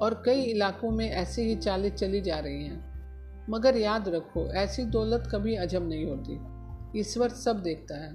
और 0.01 0.23
कई 0.27 0.43
इलाकों 0.43 0.91
में 0.91 1.11
ऐसे 1.11 1.43
ही 1.43 1.57
चालें 1.57 1.91
चली 1.97 2.21
जा 2.21 2.39
रही 2.39 2.65
हैं। 2.65 3.47
मगर 3.51 3.77
याद 3.77 4.09
रखो, 4.09 4.47
ऐसी 4.47 4.85
दौलत 4.85 5.29
कभी 5.33 5.55
अजब 5.55 5.89
नहीं 5.89 6.07
होती। 6.07 7.01
ईश्वर 7.01 7.29
सब 7.29 7.63
देखता 7.63 7.97
है। 7.97 8.13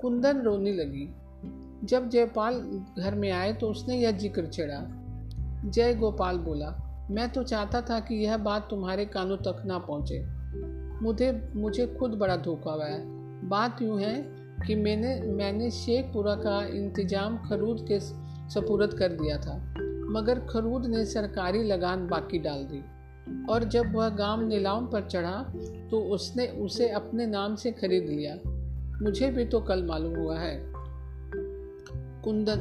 कुंदन 0.00 0.40
रोने 0.40 0.72
लगी। 0.72 1.08
जब 1.86 2.08
जयपाल 2.08 2.60
घर 2.98 3.14
में 3.14 3.30
आए 3.30 3.52
तो 3.52 3.70
उसने 3.70 3.96
यह 3.96 4.10
ज़िक्र 4.10 4.46
छेड़ा। 4.46 4.82
जय 5.70 5.94
गोपाल 5.94 6.38
बोला, 6.38 7.06
मैं 7.10 7.28
तो 7.28 7.42
चाहता 7.42 7.80
था 7.80 8.00
कि 8.00 8.14
यह 8.14 8.36
बात 8.36 8.66
तुम्हारे 8.70 9.04
कानों 9.04 9.36
तक 9.36 9.62
ना 9.66 9.78
पहुँचे। 9.78 10.35
मुझे 11.02 11.30
मुझे 11.56 11.86
खुद 11.98 12.14
बड़ा 12.14 12.36
धोखा 12.36 12.72
हुआ 12.72 12.86
है। 12.86 13.00
बात 13.48 13.82
यूँ 13.82 14.00
है 14.00 14.14
कि 14.66 14.74
मैंने 14.74 15.14
मैंने 15.32 15.70
शेखपुरा 15.70 16.34
का 16.36 16.60
इंतज़ाम 16.66 17.36
खरूद 17.38 17.84
के 17.88 17.98
सपुरद 18.50 18.94
कर 18.94 19.12
दिया 19.12 19.36
था, 19.38 19.56
मगर 20.10 20.38
खरूद 20.50 20.86
ने 20.86 21.04
सरकारी 21.04 21.62
लगान 21.62 22.06
बाकी 22.08 22.38
डाल 22.38 22.64
दी। 22.64 22.82
और 23.50 23.64
जब 23.64 23.94
वह 23.94 24.08
गाँव 24.08 24.42
नीलाम 24.42 24.86
पर 24.86 25.08
चढ़ा 25.08 25.42
तो 25.90 26.00
उसने 26.14 26.46
उसे 26.62 26.88
अपने 26.90 27.26
नाम 27.26 27.54
से 27.54 27.72
खरीद 27.72 28.06
लिया। 28.08 28.34
मुझे 29.02 29.30
भी 29.30 29.44
तो 29.44 29.60
कल 29.60 29.82
मालूम 29.82 30.16
हुआ 30.16 30.38
है। 30.38 30.56
कुंदन 32.24 32.60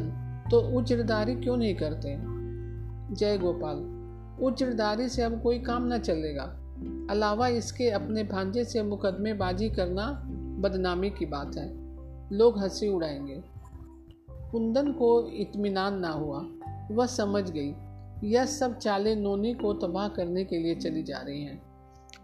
तो 0.51 0.60
उजरदारी 0.77 1.36
क्यों 1.36 1.58
नहीं 1.58 1.75
करते? 1.75 2.15
जय 3.15 3.38
गोपाल 3.38 3.77
उज्जरदारी 4.46 5.08
से 5.10 5.22
अब 5.24 5.42
कोई 5.42 5.60
काम 5.60 5.94
न 5.94 5.98
चलेगा। 6.00 6.46
अलावा 7.09 7.47
इसके 7.47 7.89
अपने 7.89 8.24
भांजे 8.24 8.63
से 8.63 8.83
मुकदमेबाजी 8.83 9.69
करना 9.69 10.24
बदनामी 10.59 11.09
की 11.09 11.25
बात 11.25 11.57
है। 11.57 11.85
लोग 12.35 12.59
हँसी 12.59 12.88
उड़ाएँगे। 12.88 13.43
कुंदन 14.31 14.91
को 14.91 15.29
इत्मीनान 15.29 16.00
ना 16.00 16.09
हुआ। 16.09 16.47
वह 16.91 17.05
समझ 17.05 17.51
गई, 17.51 17.74
यह 18.29 18.45
सब 18.45 18.77
चालें 18.77 19.15
नोनी 19.15 19.53
को 19.53 19.74
तबाह 19.74 20.07
करने 20.07 20.45
के 20.45 20.57
लिए 20.57 20.75
चली 20.75 21.03
जा 21.03 21.17
रही 21.17 21.43
हैं। 21.43 21.62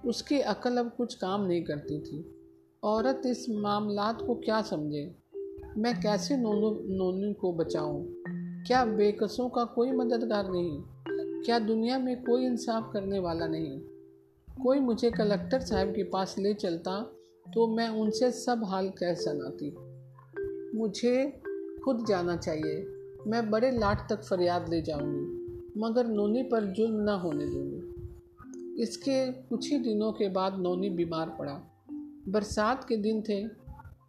उसकी 0.06 0.40
अकल 0.40 0.78
अब 0.78 0.94
कुछ 0.98 1.14
काम 1.14 1.46
नहीं 1.46 1.64
करती 1.64 2.00
थी। 2.00 2.36
औरत 2.84 3.22
इस 3.26 3.46
मामलात 3.50 4.22
को 4.22 4.36
क्या 4.36 4.62
समझे? 4.62 5.16
मैं 5.78 6.02
कैसे 6.02 6.38
नोनू, 6.38 6.70
नोनी 6.72 7.34
को 7.34 7.54
बचाऊं? 7.54 8.06
क्या 8.64 8.86
बेकसों 8.86 9.50
का 9.50 9.64
कोई 9.64 9.92
मददगार 9.92 10.52
नहीं? 10.52 10.82
क्या 11.44 11.60
दुनिया 11.60 12.00
में 12.00 12.22
कोई 12.22 12.46
इंसाफ 12.46 12.90
करने 12.94 13.20
वाला 13.20 13.48
नहीं? 13.48 13.82
कोई 14.64 14.80
मुझे 14.80 15.12
कलेक्टर 15.12 15.60
साहब 15.60 15.88
के 15.88 16.04
पास 16.04 16.36
ले 16.40 16.54
चलता 16.54 17.02
तो 17.54 17.68
मैं 17.68 17.90
उनसे 17.90 18.32
सब 18.32 18.62
हाल 18.66 18.90
कह 18.90 19.14
सनाती। 19.14 19.76
मुझे 20.78 21.42
खुद 21.86 22.06
जाना 22.08 22.36
चाहिए। 22.38 22.86
मैं 23.28 23.50
बड़े 23.50 23.72
लाट 23.72 24.10
तक 24.10 24.24
फरियाद 24.24 24.70
ले 24.70 24.82
जाऊँगी, 24.82 25.24
मगर 25.80 26.08
नोनी 26.08 26.44
पर 26.44 26.66
जुल्म 26.66 26.96
ना 26.96 27.14
होने 27.14 27.46
दूँगी। 27.46 28.82
इसके 28.84 29.32
कुछ 29.32 29.72
ही 29.72 29.78
दिनों 29.78 30.12
के 30.12 30.30
बाद 30.30 30.60
नोनी 30.60 30.90
बीमार 30.90 31.36
पड़ा। 31.40 31.62
बरसात 32.28 32.86
के 32.90 32.98
दिन 32.98 33.22
थे, 33.22 33.48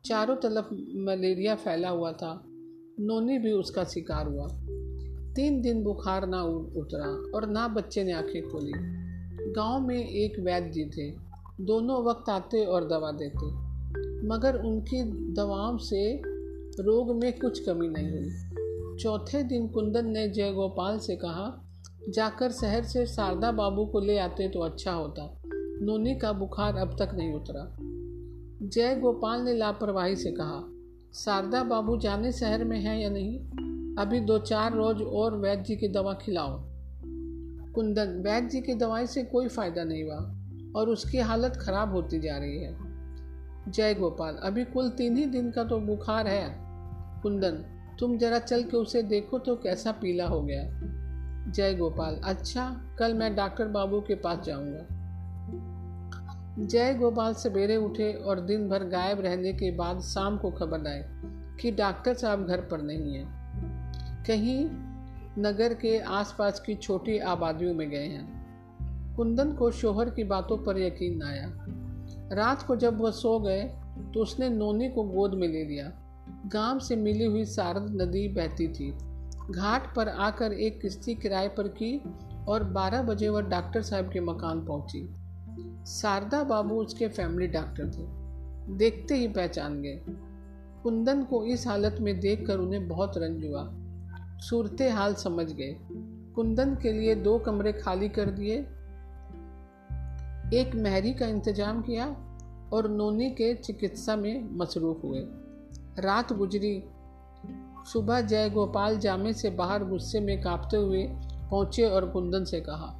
चारों 0.04 0.36
तरफ़ 0.36 0.74
मलेरिया 0.98 1.54
फैला 1.54 1.88
हुआ 1.88 2.12
था। 2.12 2.42
नोनी 3.00 3.38
भी 3.38 3.52
उसका 3.52 3.84
शिकार 3.84 4.26
हुआ। 4.26 4.48
तीन 5.34 5.60
दिन 5.60 5.82
बुखार 5.84 6.26
ना 6.26 6.42
उतरा 6.80 7.38
और 7.38 7.48
ना 7.48 7.68
बच्चे 7.68 8.04
ने 8.04 8.12
आँखें 8.12 8.42
खोली। 8.48 9.01
गाँव 9.56 9.86
में 9.86 10.08
एक 10.08 10.40
वैद्य 10.40 10.84
थे। 10.84 11.10
दोनों 11.60 12.04
वक्त 12.04 12.30
आते 12.30 12.64
और 12.64 12.88
दवा 12.88 13.12
देते। 13.12 13.46
मगर 14.26 14.56
उनकी 14.56 15.02
दवाओं 15.32 15.78
से 15.78 16.16
रोग 16.82 17.22
में 17.22 17.38
कुछ 17.38 17.60
कमी 17.60 17.88
नहीं 17.88 18.10
हुई। 18.10 18.30
चौथे 18.98 19.42
दिन 19.42 19.68
कुंदन 19.68 20.06
ने 20.06 20.28
जयगोपाल 20.28 20.98
से 20.98 21.16
कहा, 21.16 21.68
जाकर 22.08 22.50
शहर 22.50 22.82
से 22.82 23.06
शारदा 23.06 23.52
बाबू 23.52 23.86
को 23.86 24.00
ले 24.00 24.18
आते 24.18 24.48
तो 24.48 24.60
अच्छा 24.60 24.92
होता। 24.92 25.42
नोनी 25.82 26.14
का 26.14 26.32
बुखार 26.32 26.76
अब 26.76 26.96
तक 26.98 27.10
नहीं 27.14 27.32
उतरा। 27.32 27.76
जय 28.68 28.96
गोपाल 28.96 29.40
ने 29.40 29.54
लापरवाही 29.54 30.16
से 30.16 30.32
कहा, 30.32 30.64
शारदा 31.14 31.64
बाबू 31.64 31.98
जाने 31.98 32.32
शहर 32.32 32.64
में 32.64 32.80
है 32.80 33.02
या 33.02 33.10
नहीं? 33.10 33.38
अभी 33.98 34.20
दो 34.20 34.38
चार 34.38 34.74
रोज 34.74 35.02
और 35.02 35.36
वैद्य 35.36 35.76
की 35.76 35.88
दवा 35.88 36.14
खिलाओ। 36.14 36.71
कुंदन, 37.74 38.08
वैद्य 38.24 38.48
जी 38.48 38.60
की 38.60 38.74
दवाई 38.74 39.06
से 39.06 39.22
कोई 39.24 39.48
फ़ायदा 39.48 39.84
नहीं 39.84 40.04
हुआ 40.04 40.16
और 40.76 40.88
उसकी 40.88 41.18
हालत 41.18 41.56
ख़राब 41.56 41.92
होती 41.92 42.20
जा 42.20 42.38
रही 42.38 42.58
है। 42.58 42.76
जय 43.68 43.94
गोपाल, 43.94 44.34
अभी 44.34 44.64
कुल 44.64 44.90
तीन 44.90 45.16
ही 45.16 45.26
दिन 45.26 45.50
का 45.50 45.64
तो 45.64 45.78
बुखार 45.80 46.26
है। 46.28 46.54
कुंदन, 47.22 47.64
तुम 47.98 48.18
जरा 48.18 48.38
चल 48.38 48.62
के 48.62 48.76
उसे 48.76 49.02
देखो 49.02 49.38
तो 49.38 49.56
कैसा 49.56 49.92
पीला 49.92 50.26
हो 50.26 50.42
गया। 50.42 50.62
जय 51.50 51.74
गोपाल 51.74 52.20
अच्छा 52.24 52.80
कल 52.98 53.14
मैं 53.14 53.34
डॉक्टर 53.36 53.68
बाबू 53.68 54.00
के 54.00 54.14
पास 54.14 54.44
जाऊँगा। 54.46 54.86
जय 56.66 56.94
गोपाल 56.94 57.34
सवेरे 57.34 57.76
उठे 57.76 58.12
और 58.12 58.40
दिन 58.40 58.68
भर 58.68 58.84
गायब 58.84 59.20
रहने 59.20 59.52
के 59.52 59.70
बाद 59.70 60.00
शाम 60.00 60.38
को 60.38 60.50
खबर 60.50 60.86
आए 60.86 61.04
कि 61.60 61.70
डॉक्टर 61.70 62.14
साहब 62.14 62.46
घर 62.46 62.60
पर 62.60 62.82
नहीं 62.82 63.14
है। 63.14 63.24
कहीं 64.26 64.64
नगर 65.38 65.74
के 65.74 65.98
आसपास 65.98 66.60
की 66.60 66.74
छोटी 66.74 67.18
आबादियों 67.18 67.74
में 67.74 67.90
गए 67.90 68.06
हैं। 68.06 68.42
कुंदन 69.16 69.52
को 69.52 69.70
शोहर 69.70 70.10
की 70.10 70.24
बातों 70.24 70.56
पर 70.58 70.78
यकीन 70.78 71.22
आया। 71.22 71.52
रात 72.32 72.62
को 72.62 72.76
जब 72.76 73.00
वह 73.00 73.10
सो 73.10 73.40
गए 73.40 73.62
तो 74.14 74.20
उसने 74.20 74.48
नोनी 74.48 74.88
को 74.88 75.02
गोद 75.02 75.34
में 75.34 75.48
ले 75.48 75.64
लिया। 75.64 75.92
गाँव 76.46 76.78
से 76.78 76.96
मिली 76.96 77.24
हुई 77.24 77.44
सारद 77.44 78.02
नदी 78.02 78.28
बहती 78.28 78.68
थी। 78.68 78.90
घाट 79.50 79.94
पर 79.96 80.08
आकर 80.08 80.52
एक 80.52 80.80
किश्ती 80.80 81.14
किराए 81.14 81.48
पर 81.48 81.68
की 81.68 82.02
और 82.48 82.64
12 82.64 83.02
बजे 83.02 83.28
वह 83.28 83.40
डॉक्टर 83.40 83.82
साहब 83.82 84.12
के 84.12 84.20
मकान 84.20 84.66
पहुँची। 84.66 85.14
शारदा 85.86 86.44
बाबू 86.44 86.74
उसके 86.74 87.08
फैमिली 87.08 87.46
डॉक्टर 87.46 87.84
थे। 87.84 88.22
देखते 88.76 89.14
ही 89.14 89.28
पहचान 89.28 89.82
गए। 89.82 90.00
कुंदन 90.82 91.24
को 91.24 91.44
इस 91.44 91.66
हालत 91.66 91.96
में 92.00 92.20
देखकर 92.20 92.58
उन्हें 92.58 92.88
बहुत 92.88 93.12
रंज 93.16 93.44
हुआ। 93.44 93.74
सूरत 94.42 94.82
हाल 94.92 95.14
समझ 95.14 95.46
गए। 95.52 95.76
कुंदन 96.34 96.74
के 96.74 96.92
लिए 96.92 97.14
दो 97.16 97.38
कमरे 97.38 97.72
खाली 97.72 98.08
कर 98.08 98.30
दिए। 98.30 98.54
एक 100.52 100.74
महरी 100.76 101.12
का 101.12 101.26
इंतज़ाम 101.26 101.82
किया 101.82 102.06
और 102.72 102.88
नोनी 102.90 103.30
के 103.30 103.52
चिकित्सा 103.56 104.16
में 104.16 104.48
मसरूफ 104.58 105.04
हुए। 105.04 105.20
रात 105.98 106.32
गुजरी। 106.32 106.82
सुबह 107.86 108.20
जय 108.20 108.50
गोपाल 108.50 108.98
जामे 108.98 109.32
से 109.32 109.50
बाहर 109.52 109.84
गुस्से 109.84 110.20
में 110.20 110.40
कांपते 110.42 110.76
हुए 110.76 111.04
पहुँचे 111.50 111.84
और 111.84 112.08
कुंदन 112.10 112.44
से 112.44 112.60
कहा, 112.60 112.90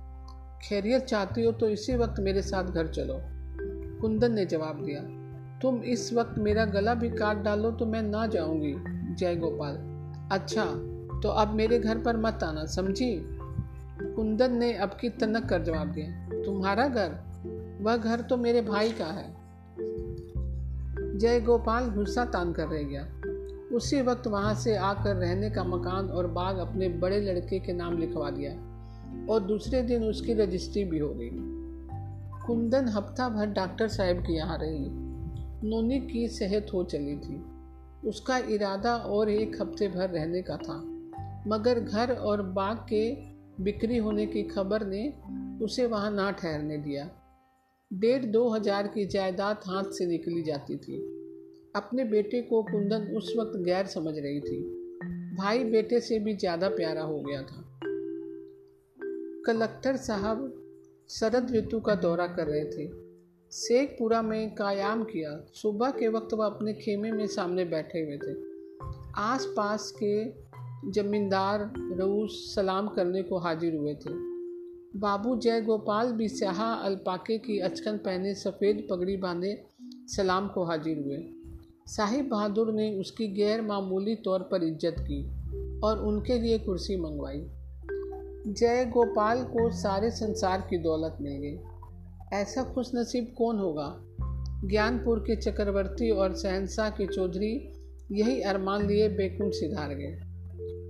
खैरियत 0.63 1.05
चाहती 1.05 1.45
हो 1.45 1.53
तो 1.53 1.69
इसी 1.69 1.97
वक्त 1.97 2.21
मेरे 2.21 2.43
साथ 2.43 2.65
घर 2.65 2.87
चलो। 2.89 3.19
कुंदन 4.01 4.33
ने 4.33 4.45
जवाब 4.47 4.83
दिया, 4.85 5.03
तुम 5.63 5.83
इस 5.85 6.13
वक्त 6.13 6.39
मेरा 6.39 6.65
गला 6.69 6.95
भी 6.95 7.11
काट 7.11 7.43
डालो 7.43 7.71
तो 7.71 7.87
मैं 7.87 8.03
ना 8.03 8.27
जाऊँगी 8.29 8.75
जय 9.15 9.37
गोपाल 9.37 9.77
अच्छा 10.33 10.65
तो 11.23 11.29
अब 11.29 11.49
मेरे 11.49 11.79
घर 11.79 11.99
पर 11.99 12.17
मत 12.17 12.41
आना, 12.43 12.67
समझी? 12.67 13.23
कुंदन 14.03 14.53
ने 14.53 14.73
अब 14.75 14.97
की 15.01 15.09
तनक 15.09 15.49
कर 15.49 15.63
जवाब 15.63 15.93
दिया, 15.93 16.43
तुम्हारा 16.45 16.89
घर? 16.89 17.19
वह 17.81 17.97
घर 17.97 18.21
तो 18.21 18.37
मेरे 18.37 18.63
भाई 18.63 18.93
का 18.93 19.07
है। 19.07 19.37
जय 21.19 21.41
गोपाल 21.41 21.91
गुस्सा 21.91 22.25
तान 22.25 22.53
कर 22.53 22.67
रह 22.67 22.83
गया। 22.83 23.07
उसी 23.77 24.03
वक्त 24.03 24.27
वहाँ 24.27 24.55
से 24.55 24.77
आकर 24.77 25.17
रहने 25.17 25.51
का 25.51 25.65
मकान 25.65 26.09
और 26.09 26.27
बाग 26.27 26.59
अपने 26.59 26.89
बड़े 26.89 27.21
लड़के 27.21 27.59
के 27.59 27.73
नाम 27.73 27.99
लिखवा 27.99 28.31
दिया 28.31 28.53
और 29.33 29.41
दूसरे 29.41 29.83
दिन 29.83 30.05
उसकी 30.05 30.35
रजिस्ट्री 30.35 30.85
भी 30.85 30.99
हो 30.99 31.09
गई। 31.09 31.31
कुंदन 32.47 32.89
हफ़्ता 32.89 33.29
भर 33.29 33.47
डॉक्टर 33.47 33.89
साहब 33.89 34.17
के 34.17 34.33
यहाँ 34.33 34.59
रही। 34.63 34.87
नोनी 35.71 36.01
की 36.01 36.29
सेहत 36.29 36.67
हो 36.75 36.85
चली 36.85 37.17
थी। 37.17 37.45
उसका 38.09 38.39
इरादा 38.39 38.97
और 38.97 39.31
एक 39.31 39.63
हफ़्ते 39.63 39.89
भर 39.89 40.09
रहने 40.09 40.43
का 40.43 40.57
था। 40.57 40.92
मगर 41.47 41.81
घर 41.81 42.13
और 42.13 42.43
बाग 42.43 42.77
के 42.93 43.11
बिक्री 43.63 43.97
होने 43.97 44.27
की 44.27 44.43
खबर 44.43 44.87
ने 44.87 45.03
उसे 45.65 45.87
वहाँ 45.87 46.11
ना 46.11 46.31
ठहरने 46.31 46.79
दिया। 46.79 47.11
डेढ़ 47.91 48.25
दो 48.25 48.49
हज़ार 48.49 48.87
की 48.87 49.07
जायदाद 49.07 49.61
हाथ 49.67 49.91
से 49.91 50.07
निकली 50.07 50.43
जाती 50.43 50.77
थी। 50.77 50.97
अपने 51.77 52.05
बेटे 52.05 52.43
को 52.43 52.63
कुंदन 52.63 53.15
उस 53.17 53.35
वक्त 53.39 53.59
गैर 53.59 53.87
समझ 53.87 54.15
रही 54.19 54.41
थी। 54.41 54.61
भाई 55.37 55.65
बेटे 55.65 56.01
से 56.01 56.19
भी 56.19 56.35
ज़्यादा 56.37 56.69
प्यारा 56.69 57.03
हो 57.03 57.21
गया 57.21 57.43
था। 57.43 57.65
कलेक्टर 59.47 59.97
साहब 59.97 60.49
शरद 61.11 61.51
ऋतु 61.51 61.81
का 61.81 61.95
दौरा 61.95 62.27
कर 62.27 62.47
रहे 62.47 62.65
थे। 62.65 62.87
शेखपुरा 63.53 64.23
में 64.23 64.55
कायाम 64.55 65.03
किया। 65.05 65.31
सुबह 65.55 65.91
के 65.91 66.09
वक्त 66.09 66.35
वह 66.35 66.47
अपने 66.47 66.73
खेमे 66.75 67.11
में 67.11 67.27
सामने 67.27 67.65
बैठे 67.65 68.01
हुए 68.01 68.17
थे। 68.17 68.35
आस 69.17 69.47
पास 69.57 69.91
के 70.03 70.42
जमींदार 70.91 71.73
रऊस 71.79 72.55
सलाम 72.55 72.89
करने 72.89 73.23
को 73.23 73.39
हाजिर 73.39 73.75
हुए 73.75 73.95
थे। 73.95 74.11
बाबू 74.99 75.37
जय 75.37 75.61
गोपाल 75.61 76.13
भी 76.13 76.29
स्याहा 76.29 76.73
अलपाके 76.75 77.39
की 77.39 77.59
अचकन 77.59 77.97
पहने 77.97 78.35
सफ़ेद 78.35 78.87
पगड़ी 78.91 79.17
बांधे 79.17 79.65
सलाम 80.09 80.49
को 80.49 80.65
हाजिर 80.65 80.99
हुए। 80.99 81.19
साहिब 81.87 82.29
बहादुर 82.29 82.73
ने 82.73 83.01
उसकी 83.01 83.27
गैर 83.27 83.63
मामूली 83.63 84.15
तौर 84.15 84.41
पर 84.41 84.65
इज़्ज़त 84.65 84.97
की 84.99 85.23
और 85.81 85.99
उनके 85.99 86.39
लिए 86.39 86.59
कुर्सी 86.59 86.97
मंगवाई। 86.97 87.47
जय 88.47 88.85
गोपाल 88.85 89.45
को 89.45 89.71
सारे 89.71 90.11
संसार 90.11 90.61
की 90.61 90.79
दौलत 90.79 91.19
मिल 91.21 91.33
गई। 91.33 91.59
ऐसा 92.33 92.63
खुश 92.65 92.91
नसीब 92.95 93.35
कौन 93.39 93.59
होगा? 93.59 93.97
ज्ञानपुर 94.65 95.19
के 95.19 95.37
चक्रवर्ती 95.37 96.11
और 96.11 96.35
सहनशाह 96.35 96.91
के 96.91 97.07
चौधरी 97.07 97.73
यही 98.13 98.41
अरमान 98.41 98.87
लिए 98.87 99.09
बेकुंठ 99.09 99.53
सिधार 99.53 99.95
गए। 99.95 100.32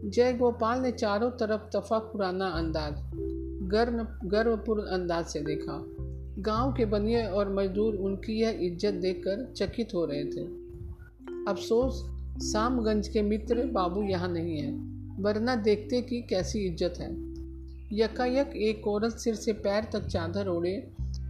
जय 0.04 0.32
गोपाल 0.32 0.80
ने 0.80 0.90
चारों 0.92 1.30
तरफ़ 1.30 1.68
तफाकुराना 1.70 2.46
अंदाज 2.50 2.94
गर्व 3.70 3.98
गर्वपूर्ण 4.28 4.82
अंदाज 4.92 5.26
से 5.26 5.40
देखा। 5.40 5.76
गाँव 6.38 6.72
के 6.72 6.84
बनिए 6.84 7.24
और 7.24 7.52
मजदूर 7.54 7.94
उनकी 7.96 8.32
यह 8.32 8.58
इज़्ज़त 8.62 8.94
देखकर 8.94 9.44
चकित 9.56 9.94
हो 9.94 10.04
रहे 10.04 10.24
थे। 10.24 10.44
अफसोस, 11.50 12.02
सामगंज 12.42 13.08
के 13.08 13.22
मित्र 13.22 13.66
बाबू 13.66 14.02
यहाँ 14.02 14.28
नहीं 14.28 14.56
है, 14.58 14.72
वरना 15.22 15.54
देखते 15.56 16.00
कि 16.02 16.20
कैसी 16.22 16.64
इज़्ज़त 16.66 16.98
है। 17.00 17.10
यकायक 17.92 18.56
एक 18.62 18.88
औरत 18.88 19.12
सिर 19.12 19.34
से 19.34 19.52
पैर 19.52 19.88
तक 19.92 20.06
चादर 20.06 20.48
ओढ़े, 20.48 20.74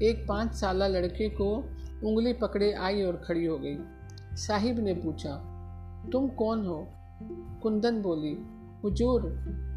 एक 0.03 0.25
पाँच 0.29 0.55
साल 0.55 0.83
लड़के 0.93 1.29
को 1.31 1.53
उंगली 2.05 2.33
पकड़े 2.33 2.73
आई 2.73 3.03
और 3.03 3.23
खड़ी 3.27 3.45
हो 3.45 3.59
गई। 3.59 3.77
साहिब 4.37 4.81
ने 4.81 4.95
पूछा, 4.95 5.37
तुम 6.13 6.29
कौन 6.29 6.67
हो? 6.67 6.87
कुंदन 7.63 8.01
बोली 8.03 8.37
हुजूर, 8.85 9.23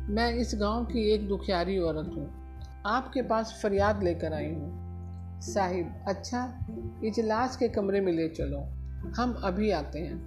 मैं 0.09 0.33
इस 0.33 0.51
गाँव 0.55 0.85
की 0.85 1.01
एक 1.13 1.27
दुखियारी 1.27 1.77
औरत 1.77 2.05
हूँ। 2.07 2.29
आपके 2.85 3.21
पास 3.21 3.59
फरियाद 3.63 4.03
लेकर 4.03 4.33
आई 4.33 4.45
हूँ। 4.45 5.41
साहिब 5.41 6.05
अच्छा 6.07 6.67
इजलास 7.03 7.57
के 7.57 7.67
कमरे 7.67 8.01
में 8.01 8.11
ले 8.13 8.27
चलो। 8.29 8.59
हम 9.17 9.33
अभी 9.43 9.71
आते 9.71 9.99
हैं। 9.99 10.17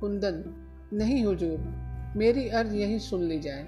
कुंदन, 0.00 0.42
नहीं 0.92 1.24
हुजूर, 1.24 1.58
मेरी 2.16 2.48
अर्ज़ 2.48 2.74
यही 2.74 2.98
सुन 2.98 3.22
ली 3.22 3.38
जाए। 3.38 3.66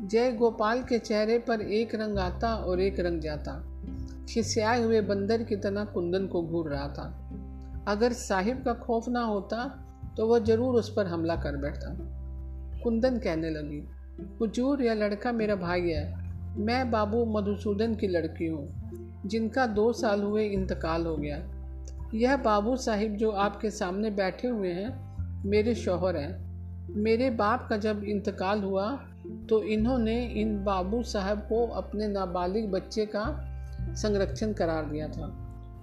जय 0.00 0.32
गोपाल 0.32 0.82
के 0.82 0.98
चेहरे 0.98 1.38
पर 1.38 1.60
एक 1.60 1.94
रंग 1.94 2.18
आता 2.18 2.54
और 2.54 2.80
एक 2.80 3.00
रंग 3.00 3.20
जाता। 3.20 3.58
खिसियाए 4.28 4.82
हुए 4.82 5.00
बंदर 5.00 5.42
की 5.42 5.56
तरह 5.56 5.84
कुंदन 5.84 6.26
को 6.26 6.42
घूर 6.42 6.70
रहा 6.70 6.88
था। 6.88 7.84
अगर 7.88 8.12
साहिब 8.12 8.64
का 8.64 8.72
खौफ 8.72 9.08
ना 9.08 9.24
होता 9.24 9.64
तो 10.16 10.26
वह 10.26 10.38
ज़रूर 10.38 10.74
उस 10.74 10.92
पर 10.96 11.06
हमला 11.06 11.36
कर 11.36 11.56
बैठता। 11.56 12.18
कुंदन 12.82 13.18
कहने 13.18 13.50
लगी, 13.50 13.82
हुजूर, 14.40 14.82
यह 14.82 14.94
लड़का 14.94 15.32
मेरा 15.32 15.54
भाई 15.56 15.90
है। 15.90 16.04
मैं 16.58 16.90
बाबू 16.90 17.24
मधुसूदन 17.30 17.94
की 17.94 18.08
लड़की 18.08 18.46
हूँ, 18.46 18.68
जिनका 19.26 19.66
दो 19.68 19.92
साल 19.92 20.22
हुए 20.22 20.46
इंतकाल 20.46 21.06
हो 21.06 21.16
गया। 21.16 21.42
यह 22.14 22.36
बाबू 22.36 22.76
साहिब 22.76 23.16
जो 23.16 23.30
आपके 23.30 23.70
सामने 23.70 24.10
बैठे 24.12 24.48
हुए 24.48 24.72
हैं, 24.72 24.90
मेरे 25.44 25.74
शौहर 25.74 26.16
हैं। 26.16 26.94
मेरे 26.96 27.30
बाप 27.30 27.66
का 27.70 27.76
जब 27.76 28.02
इंतकाल 28.04 28.62
हुआ 28.62 28.90
तो 29.48 29.62
इन्होंने 29.62 30.14
इन 30.40 30.56
बाबू 30.64 31.02
साहब 31.02 31.38
को 31.38 31.66
अपने 31.72 32.06
नाबालिग 32.08 32.70
बच्चे 32.70 33.04
का 33.06 33.24
संरक्षण 33.96 34.52
करार 34.52 34.86
दिया 34.86 35.08
था 35.08 35.26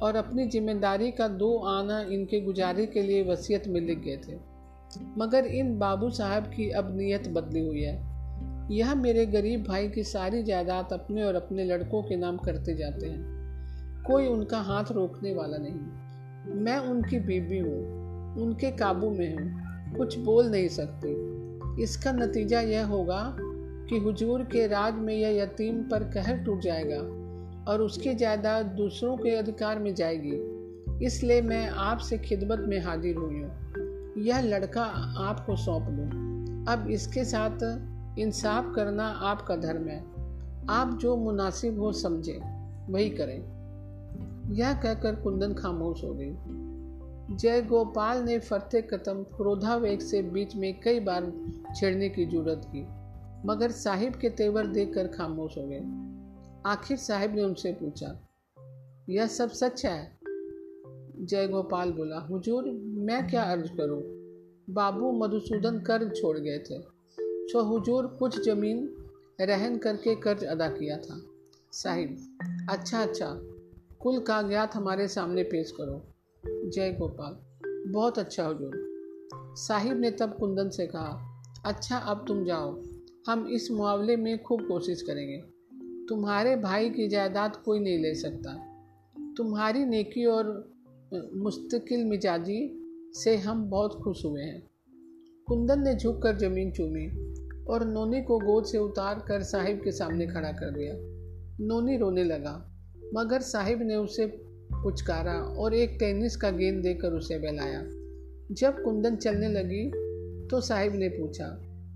और 0.02 0.16
अपनी 0.16 0.48
ज़िम्मेदारी 0.48 1.12
का 1.12 1.28
दो 1.28 1.56
आना 1.68 2.00
इनके 2.10 2.42
गुजारे 2.42 2.86
के 2.86 3.02
लिए 3.02 3.24
वसीयत 3.24 3.68
में 3.68 3.80
लिख 3.82 4.00
गए 4.00 4.18
थे। 4.18 4.38
मगर 5.18 5.46
इन 5.46 5.80
बाबू 5.80 6.10
साहब 6.10 6.44
की 6.44 6.70
अब 6.70 6.98
नीयत 6.98 7.28
बदली 7.28 7.68
हुई 7.68 7.82
है। 7.82 8.10
यह 8.72 8.96
मेरे 8.96 9.26
गरीब 9.26 9.64
भाई 9.64 9.90
की 9.90 10.04
सारी 10.04 10.44
जायदाद 10.44 10.90
अपने 10.94 11.24
और 11.24 11.36
अपने 11.36 11.66
लड़कों 11.66 12.04
के 12.04 12.16
नाम 12.16 12.38
करते 12.38 12.76
जाते 12.76 13.06
हैं। 13.06 13.40
कोई 14.08 14.28
उनका 14.28 14.58
हाथ 14.58 14.84
रोकने 14.92 15.34
वाला 15.34 15.58
नहीं। 15.58 16.60
मैं 16.62 16.78
उनकी 16.78 17.20
बीबी 17.20 17.58
हूँ, 17.58 18.00
उनके 18.42 18.72
काबू 18.72 19.10
में 19.10 19.38
हूँ, 19.38 19.70
कुछ 19.98 20.20
बोल 20.20 20.46
नहीं 20.46 20.68
सकती। 20.68 21.30
इसका 21.84 22.12
नतीजा 22.12 22.62
यह 22.62 22.86
होगा 22.86 23.36
कि 23.90 23.98
हुजूर 23.98 24.44
के 24.44 24.68
राज 24.68 24.94
में 24.94 25.16
यह 25.16 25.44
यतीम 25.44 25.82
पर 25.82 26.04
कहर 26.04 26.38
टूट 26.38 26.62
जाएगा 26.62 27.00
और 27.72 27.82
उसकी 27.82 28.14
जायदाद 28.16 28.66
दूसरों 28.66 29.18
के 29.18 29.36
अधिकार 29.36 29.80
में 29.80 29.96
जाएगी। 29.96 30.60
इसलिए 31.06 31.42
मैं 31.42 31.70
आपसे 31.70 32.18
खिदमत 32.18 32.60
में 32.60 32.80
हाजिर 32.80 33.16
हुई 33.16 33.40
हूँ। 33.40 33.69
यह 34.20 34.42
लड़का 34.42 34.84
आपको 35.22 35.56
सौंप 35.56 35.84
दूँ। 35.90 36.66
अब 36.68 36.88
इसके 36.90 37.24
साथ 37.26 38.18
इंसाफ 38.20 38.74
करना 38.76 39.08
आपका 39.08 39.56
धर्म 39.56 39.88
है। 39.88 40.00
आप 40.70 40.98
जो 41.02 41.16
मुनासिब 41.18 41.80
हो 41.80 41.92
समझे, 41.92 42.40
वही 42.90 43.10
करें। 43.10 43.40
यह 44.54 44.74
कहकर 44.74 45.16
कुंदन 45.16 45.54
खामोश 45.54 46.04
हो 46.04 46.14
गई। 46.14 47.36
जय 47.38 47.62
गोपाल 47.62 48.24
ने 48.24 48.38
फरते 48.40 48.82
कदम 48.82 49.24
क्रोधावेग 49.36 50.00
से 50.00 50.22
बीच 50.22 50.56
में 50.56 50.80
कई 50.80 51.00
बार 51.00 51.32
छेड़ने 51.76 52.10
की 52.10 52.26
ज़रूरत 52.26 52.62
की, 52.66 52.86
मगर 53.46 53.72
साहिब 53.72 54.16
के 54.16 54.30
तेवर 54.30 54.68
देखकर 54.68 55.08
खामोश 55.08 55.58
हो 55.58 55.68
गए। 55.68 55.82
आखिर 56.66 56.98
साहिब 56.98 57.36
ने 57.36 57.44
उनसे 57.44 57.72
पूछा, 57.74 58.16
यह 59.10 59.28
सब 59.28 59.50
सच 59.50 59.86
है? 59.86 60.19
जय 61.22 61.48
गोपाल 61.48 61.92
बोला, 61.92 62.20
हुजूर, 62.20 62.64
मैं 62.84 63.28
क्या 63.28 63.44
अर्ज़ 63.44 63.72
करूँ? 63.72 64.02
बाबू 64.70 65.12
मधुसूदन 65.12 65.80
कर्ज 65.80 66.16
छोड़ 66.16 66.38
गए 66.38 66.60
थे। 66.60 66.80
तो 67.54 67.64
हुजूर, 67.64 68.08
कुछ 68.08 68.46
ज़मीन 68.46 68.94
रहन 69.42 69.78
करके 69.78 70.16
कर्ज 70.16 70.44
अदा 70.44 70.68
किया 70.68 70.98
था। 70.98 71.22
साहिब 71.72 72.38
अच्छा 72.70 73.02
अच्छा 73.02 73.40
कुल 74.00 74.20
कागजात 74.20 74.76
हमारे 74.76 75.08
सामने 75.08 75.44
पेश 75.44 75.72
करो। 75.72 76.04
जय 76.70 76.92
गोपाल 76.92 77.38
बहुत 77.92 78.20
अच्छा 78.20 78.46
हुजूर। 78.46 78.72
साहिब 79.56 80.00
ने 80.00 80.12
तब 80.12 80.38
कुंदन 80.38 80.70
से 80.70 80.88
कहा 80.88 81.42
अच्छा 81.66 81.98
अब 81.98 82.26
तुम 82.28 82.46
जाओ। 82.46 82.84
हम 83.28 83.48
इस 83.48 83.72
मुआवले 83.72 84.16
में 84.16 84.44
खूब 84.44 84.68
कोशिश 84.68 85.02
करेंगे। 85.02 85.44
तुम्हारे 86.10 86.56
भाई 86.56 86.90
की 86.90 87.08
जायदाद 87.08 87.56
कोई 87.56 87.80
नहीं 87.80 88.00
ले 88.00 88.16
सकता। 88.16 88.66
तुम्हारी 89.38 89.86
नेकी 89.86 90.26
और 90.26 90.72
मुस्तकिल 91.12 92.04
मिजाजी 92.06 92.60
से 93.14 93.36
हम 93.38 93.64
बहुत 93.70 93.94
खुश 94.04 94.24
हुए 94.26 94.42
हैं। 94.42 94.62
कुंदन 95.48 95.80
ने 95.80 95.94
झुक 95.96 96.22
कर 96.24 96.38
ज़मीन 96.38 96.72
चूमी 96.72 97.06
और 97.66 97.86
नोनी 97.86 98.22
को 98.22 98.38
गोद 98.40 98.66
से 98.66 98.78
उतार 98.78 99.24
कर 99.28 99.44
साहिब 99.44 99.82
के 99.84 99.92
सामने 99.92 100.28
खड़ा 100.28 100.52
कर 100.52 100.72
दिया। 100.72 100.94
नोनी 101.66 101.98
रोने 101.98 102.24
लगा, 102.24 102.54
मगर 103.16 103.42
साहिब 103.42 103.82
ने 103.82 103.96
उसे 103.96 104.26
पुचकारा 104.74 105.34
और 105.34 105.74
एक 105.74 105.98
टेनिस 106.00 106.36
का 106.36 106.52
गेंद 106.52 106.82
देकर 106.84 107.14
उसे 107.14 107.40
बहलाया। 107.40 107.84
जब 108.52 108.84
कुंदन 108.84 109.16
चलने 109.16 109.50
लगी 109.50 109.86
तो 110.48 110.62
साहिब 110.62 110.96
ने 110.96 111.10
पूछा, 111.10 111.48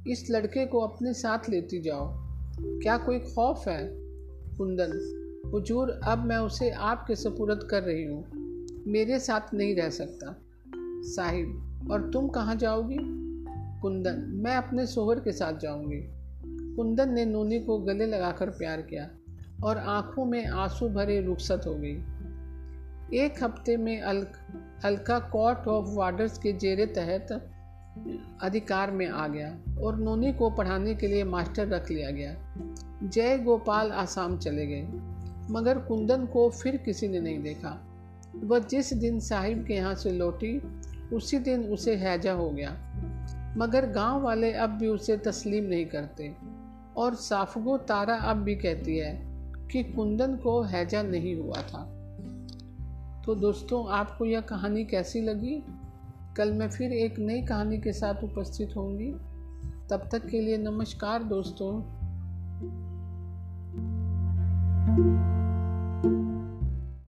इस 0.07 0.27
लड़के 0.31 0.65
को 0.65 0.79
अपने 0.79 1.13
साथ 1.13 1.49
लेती 1.49 1.81
जाओ, 1.81 2.07
क्या 2.59 2.97
कोई 2.97 3.19
खौफ 3.19 3.67
है? 3.67 3.89
कुंदन, 4.57 4.99
हुजूर, 5.53 5.99
अब 6.03 6.25
मैं 6.25 6.37
उसे 6.37 6.69
आपके 6.69 7.15
सपुरद 7.15 7.67
कर 7.71 7.83
रही 7.83 8.03
हूँ। 8.03 8.42
मेरे 8.87 9.19
साथ 9.19 9.53
नहीं 9.53 9.75
रह 9.75 9.89
सकता। 9.89 10.41
साहिब 11.01 11.87
और 11.91 12.09
तुम 12.11 12.27
कहाँ 12.27 12.55
जाओगी? 12.55 12.97
कुंदन 13.81 14.31
मैं 14.35 14.55
अपने 14.55 14.85
सोहर 14.85 15.19
के 15.19 15.31
साथ 15.31 15.53
जाऊँगी। 15.53 15.99
कुंदन 16.75 17.09
ने 17.09 17.25
नोनी 17.25 17.59
को 17.59 17.77
गले 17.77 18.05
लगाकर 18.05 18.49
प्यार 18.49 18.81
किया 18.81 19.09
और 19.63 19.77
आँखों 19.77 20.25
में 20.25 20.45
आँसू 20.45 20.89
भरे 20.89 21.21
रुखसत 21.21 21.61
हो 21.67 21.75
गई। 21.75 22.03
एक 23.17 23.43
हफ़्ते 23.43 23.77
में 23.77 24.01
अलक, 24.01 24.33
हल्का 24.85 25.19
कोर्ट 25.19 25.67
ऑफ़ 25.67 25.85
वार्डर्स 25.87 26.37
के 26.37 26.53
जेरे 26.53 26.85
तहत 26.85 27.49
अधिकार 28.41 28.91
में 28.91 29.07
आ 29.07 29.27
गया 29.27 29.57
और 29.81 29.95
नोनी 29.95 30.33
को 30.33 30.49
पढ़ाने 30.49 30.95
के 30.95 31.07
लिए 31.07 31.23
मास्टर 31.23 31.67
रख 31.67 31.91
लिया 31.91 32.11
गया। 32.11 32.35
जय 33.03 33.37
गोपाल 33.37 33.91
आसाम 33.91 34.37
चले 34.37 34.67
गए 34.67 34.87
मगर 35.51 35.79
कुंदन 35.79 36.25
को 36.25 36.49
फिर 36.49 36.77
किसी 36.77 37.07
ने 37.07 37.19
नहीं 37.19 37.43
देखा। 37.43 37.92
वह 38.35 38.59
जिस 38.59 38.93
दिन 38.93 39.19
साहिब 39.19 39.65
के 39.65 39.73
यहाँ 39.73 39.95
से 39.95 40.11
लौटी, 40.11 40.61
उसी 41.13 41.39
दिन 41.39 41.63
उसे 41.63 41.95
हैजा 41.95 42.33
हो 42.33 42.49
गया। 42.49 42.77
मगर 43.57 43.89
गाँव 43.89 44.21
वाले 44.21 44.53
अब 44.53 44.69
भी 44.69 44.87
उसे 44.87 45.17
तस्लीम 45.17 45.63
नहीं 45.63 45.85
करते 45.85 46.35
और 46.97 47.15
साफगो 47.15 47.77
तारा 47.77 48.15
अब 48.15 48.37
भी 48.37 48.55
कहती 48.55 48.97
है 48.97 49.21
कि 49.71 49.83
कुंदन 49.83 50.35
को 50.35 50.61
हैजा 50.61 51.03
नहीं 51.03 51.35
हुआ 51.35 51.61
था। 51.61 51.89
तो 53.25 53.35
दोस्तों, 53.35 53.87
आपको 53.89 54.25
यह 54.25 54.41
कहानी 54.41 54.85
कैसी 54.85 55.21
लगी? 55.21 55.63
कल 56.37 56.53
मैं 56.53 56.69
फिर 56.69 56.91
एक 56.91 57.19
नई 57.19 57.41
कहानी 57.41 57.77
के 57.77 57.93
साथ 57.93 58.23
उपस्थित 58.23 58.75
होंगी। 58.77 59.11
तब 59.89 60.09
तक 60.11 60.27
के 60.27 60.41
लिए 60.41 60.57
नमस्कार 60.57 61.23
दोस्तों। 61.23 61.81